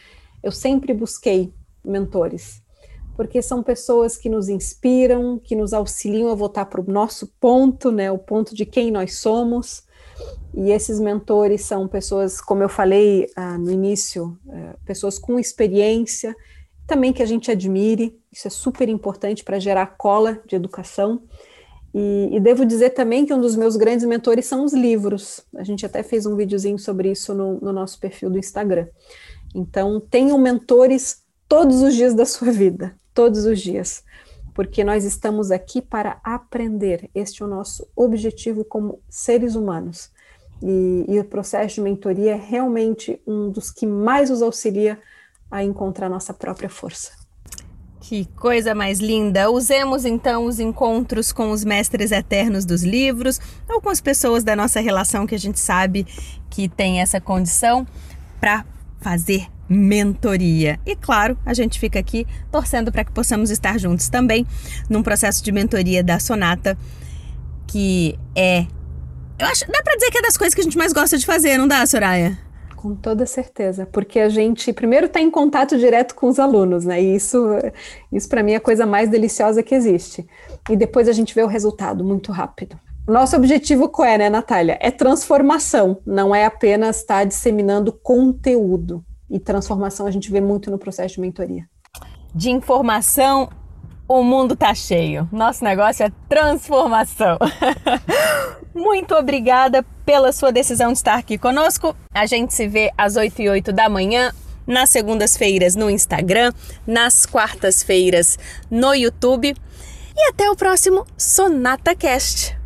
eu 0.43 0.53
sempre 0.53 0.95
busquei 0.95 1.53
mentores 1.85 2.64
porque 3.17 3.41
são 3.41 3.63
pessoas 3.63 4.17
que 4.17 4.29
nos 4.29 4.49
inspiram, 4.49 5.39
que 5.39 5.55
nos 5.55 5.73
auxiliam 5.73 6.31
a 6.31 6.35
voltar 6.35 6.67
para 6.67 6.81
o 6.81 6.85
nosso 6.85 7.33
ponto, 7.41 7.91
né, 7.91 8.11
o 8.11 8.19
ponto 8.19 8.55
de 8.55 8.67
quem 8.67 8.91
nós 8.91 9.19
somos. 9.19 9.85
E 10.53 10.71
esses 10.71 11.01
mentores 11.01 11.63
são 11.63 11.89
pessoas, 11.89 12.41
como 12.41 12.63
eu 12.63 12.69
falei 12.69 13.29
ah, 13.37 13.59
no 13.59 13.71
início, 13.71 14.39
é, 14.49 14.77
pessoas 14.85 15.19
com 15.19 15.39
experiência, 15.39 16.35
também 16.87 17.13
que 17.13 17.23
a 17.23 17.27
gente 17.27 17.51
admire, 17.51 18.19
isso 18.31 18.47
é 18.47 18.51
super 18.51 18.89
importante 18.89 19.43
para 19.43 19.59
gerar 19.59 19.97
cola 19.97 20.41
de 20.47 20.55
educação. 20.55 21.23
E, 21.93 22.29
e, 22.33 22.41
devo 22.41 22.65
dizer 22.65 22.91
também 22.91 23.25
que 23.25 23.33
um 23.33 23.41
dos 23.41 23.55
meus 23.55 23.77
grandes 23.77 24.05
mentores 24.05 24.47
são 24.47 24.65
os 24.65 24.73
livros. 24.73 25.41
A 25.57 25.63
gente 25.63 25.87
até 25.87 26.03
fez 26.03 26.27
um 26.27 26.37
videozinho 26.37 26.79
sobre 26.79 27.11
isso 27.11 27.33
no, 27.33 27.61
no 27.61 27.73
nosso 27.73 27.99
perfil 28.01 28.31
do 28.31 28.39
Instagram. 28.39 28.89
Então, 29.55 30.01
tenham 30.01 30.37
mentores 30.37 31.23
todos 31.49 31.83
os 31.83 31.95
dias 31.95 32.13
da 32.13 32.27
sua 32.27 32.51
vida 32.51 32.97
todos 33.15 33.47
os 33.47 33.61
dias, 33.61 34.05
porque 34.53 34.85
nós 34.85 35.05
estamos 35.05 35.51
aqui 35.51 35.81
para 35.81 36.19
aprender. 36.23 37.09
Este 37.15 37.43
é 37.43 37.47
o 37.47 37.49
nosso 37.49 37.87
objetivo 37.97 38.65
como 38.65 39.01
seres 39.09 39.55
humanos. 39.55 40.11
E, 40.63 41.05
e 41.09 41.19
o 41.19 41.25
processo 41.25 41.77
de 41.77 41.81
mentoria 41.81 42.33
é 42.33 42.37
realmente 42.37 43.21
um 43.27 43.51
dos 43.51 43.71
que 43.71 43.87
mais 43.87 44.31
nos 44.31 44.43
auxilia 44.43 44.99
a 45.51 45.63
encontrar 45.63 46.09
nossa 46.09 46.35
própria 46.35 46.69
força. 46.69 47.13
Que 48.01 48.27
coisa 48.37 48.75
mais 48.75 49.01
linda! 49.01 49.51
Usemos 49.51 50.05
então 50.05 50.45
os 50.45 50.61
encontros 50.61 51.33
com 51.33 51.51
os 51.51 51.65
mestres 51.65 52.13
eternos 52.13 52.67
dos 52.67 52.83
livros 52.83 53.41
ou 53.69 53.81
com 53.81 53.89
as 53.89 54.01
pessoas 54.01 54.45
da 54.45 54.55
nossa 54.55 54.79
relação 54.79 55.27
que 55.27 55.35
a 55.35 55.39
gente 55.39 55.59
sabe 55.59 56.07
que 56.51 56.69
tem 56.69 57.01
essa 57.01 57.19
condição 57.19 57.87
para 58.39 58.65
fazer 59.01 59.54
mentoria. 59.69 60.79
E 60.85 60.95
claro, 60.95 61.39
a 61.45 61.55
gente 61.55 61.79
fica 61.79 61.99
aqui 61.99 62.27
torcendo 62.51 62.93
para 62.93 63.05
que 63.05 63.13
possamos 63.13 63.51
estar 63.51 63.79
juntos 63.79 64.09
também 64.09 64.47
num 64.89 65.03
processo 65.03 65.43
de 65.43 65.51
mentoria 65.53 66.03
da 66.03 66.19
Sonata, 66.19 66.77
que 67.67 68.19
é. 68.35 68.67
Eu 69.39 69.47
acho, 69.47 69.67
dá 69.71 69.83
para 69.83 69.97
dizer 69.97 70.11
que 70.11 70.19
é 70.19 70.23
das 70.23 70.37
coisas 70.37 70.55
que 70.55 70.61
a 70.61 70.65
gente 70.65 70.79
mais 70.79 70.93
gosta 70.93 71.19
de 71.19 71.27
fazer, 71.27 71.59
não 71.59 71.67
dá, 71.67 71.85
Soraya? 71.87 72.39
Com 72.77 72.95
toda 72.95 73.25
certeza, 73.27 73.87
porque 73.87 74.21
a 74.21 74.29
gente 74.29 74.73
primeiro 74.73 75.07
está 75.07 75.19
em 75.19 75.31
contato 75.31 75.77
direto 75.79 76.15
com 76.15 76.29
os 76.29 76.39
alunos, 76.39 76.85
né? 76.85 77.03
E 77.03 77.17
isso, 77.17 77.39
isso 78.13 78.29
para 78.29 78.43
mim 78.43 78.53
é 78.53 78.57
a 78.57 78.61
coisa 78.61 78.87
mais 78.87 79.09
deliciosa 79.09 79.63
que 79.63 79.75
existe. 79.75 80.27
E 80.71 80.77
depois 80.77 81.09
a 81.09 81.13
gente 81.13 81.35
vê 81.35 81.43
o 81.43 81.49
resultado 81.49 82.05
muito 82.05 82.31
rápido. 82.31 82.79
Nosso 83.09 83.37
objetivo 83.37 83.89
qual 83.89 84.09
é, 84.09 84.19
né, 84.19 84.31
Natália? 84.31 84.79
É 84.81 84.91
transformação, 84.91 85.99
não 86.07 86.35
é 86.35 86.45
apenas 86.45 86.99
estar 86.99 87.19
tá 87.19 87.25
disseminando 87.25 87.93
conteúdo 87.93 89.05
e 89.31 89.39
transformação 89.39 90.07
a 90.07 90.11
gente 90.11 90.31
vê 90.31 90.41
muito 90.41 90.71
no 90.71 90.79
processo 90.79 91.15
de 91.15 91.21
mentoria. 91.21 91.69
De 92.35 92.51
informação, 92.51 93.49
o 94.09 94.23
mundo 94.23 94.57
tá 94.57 94.75
cheio. 94.75 95.29
Nosso 95.33 95.65
negócio 95.65 96.05
é 96.05 96.13
transformação. 96.29 97.39
muito 98.75 99.15
obrigada 99.15 99.85
pela 100.05 100.33
sua 100.33 100.53
decisão 100.53 100.93
de 100.93 100.99
estar 100.99 101.15
aqui 101.15 101.39
conosco. 101.39 101.97
A 102.13 102.27
gente 102.27 102.53
se 102.53 102.67
vê 102.69 102.91
às 102.99 103.17
8 103.17 103.43
e 103.43 103.49
8 103.49 103.73
da 103.73 103.89
manhã 103.89 104.33
nas 104.67 104.91
segundas-feiras 104.91 105.77
no 105.77 105.91
Instagram, 105.91 106.53
nas 106.87 107.27
quartas-feiras 107.27 108.39
no 108.71 108.95
YouTube. 108.95 109.55
E 110.17 110.29
até 110.29 110.51
o 110.51 110.57
próximo 110.57 111.05
Sonata 111.17 111.95
Cast. 111.95 112.57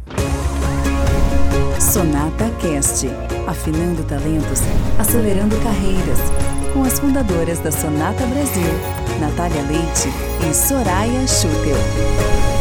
Sonata 1.91 2.51
Cast, 2.61 3.07
afinando 3.47 4.05
talentos, 4.05 4.61
acelerando 4.99 5.57
carreiras, 5.63 6.19
com 6.75 6.83
as 6.83 6.99
fundadoras 6.99 7.61
da 7.61 7.73
Sonata 7.73 8.27
Brasil, 8.27 9.19
Natália 9.19 9.63
Leite 9.63 10.11
e 10.47 10.55
Soraya 10.55 11.27
Schutel. 11.27 12.58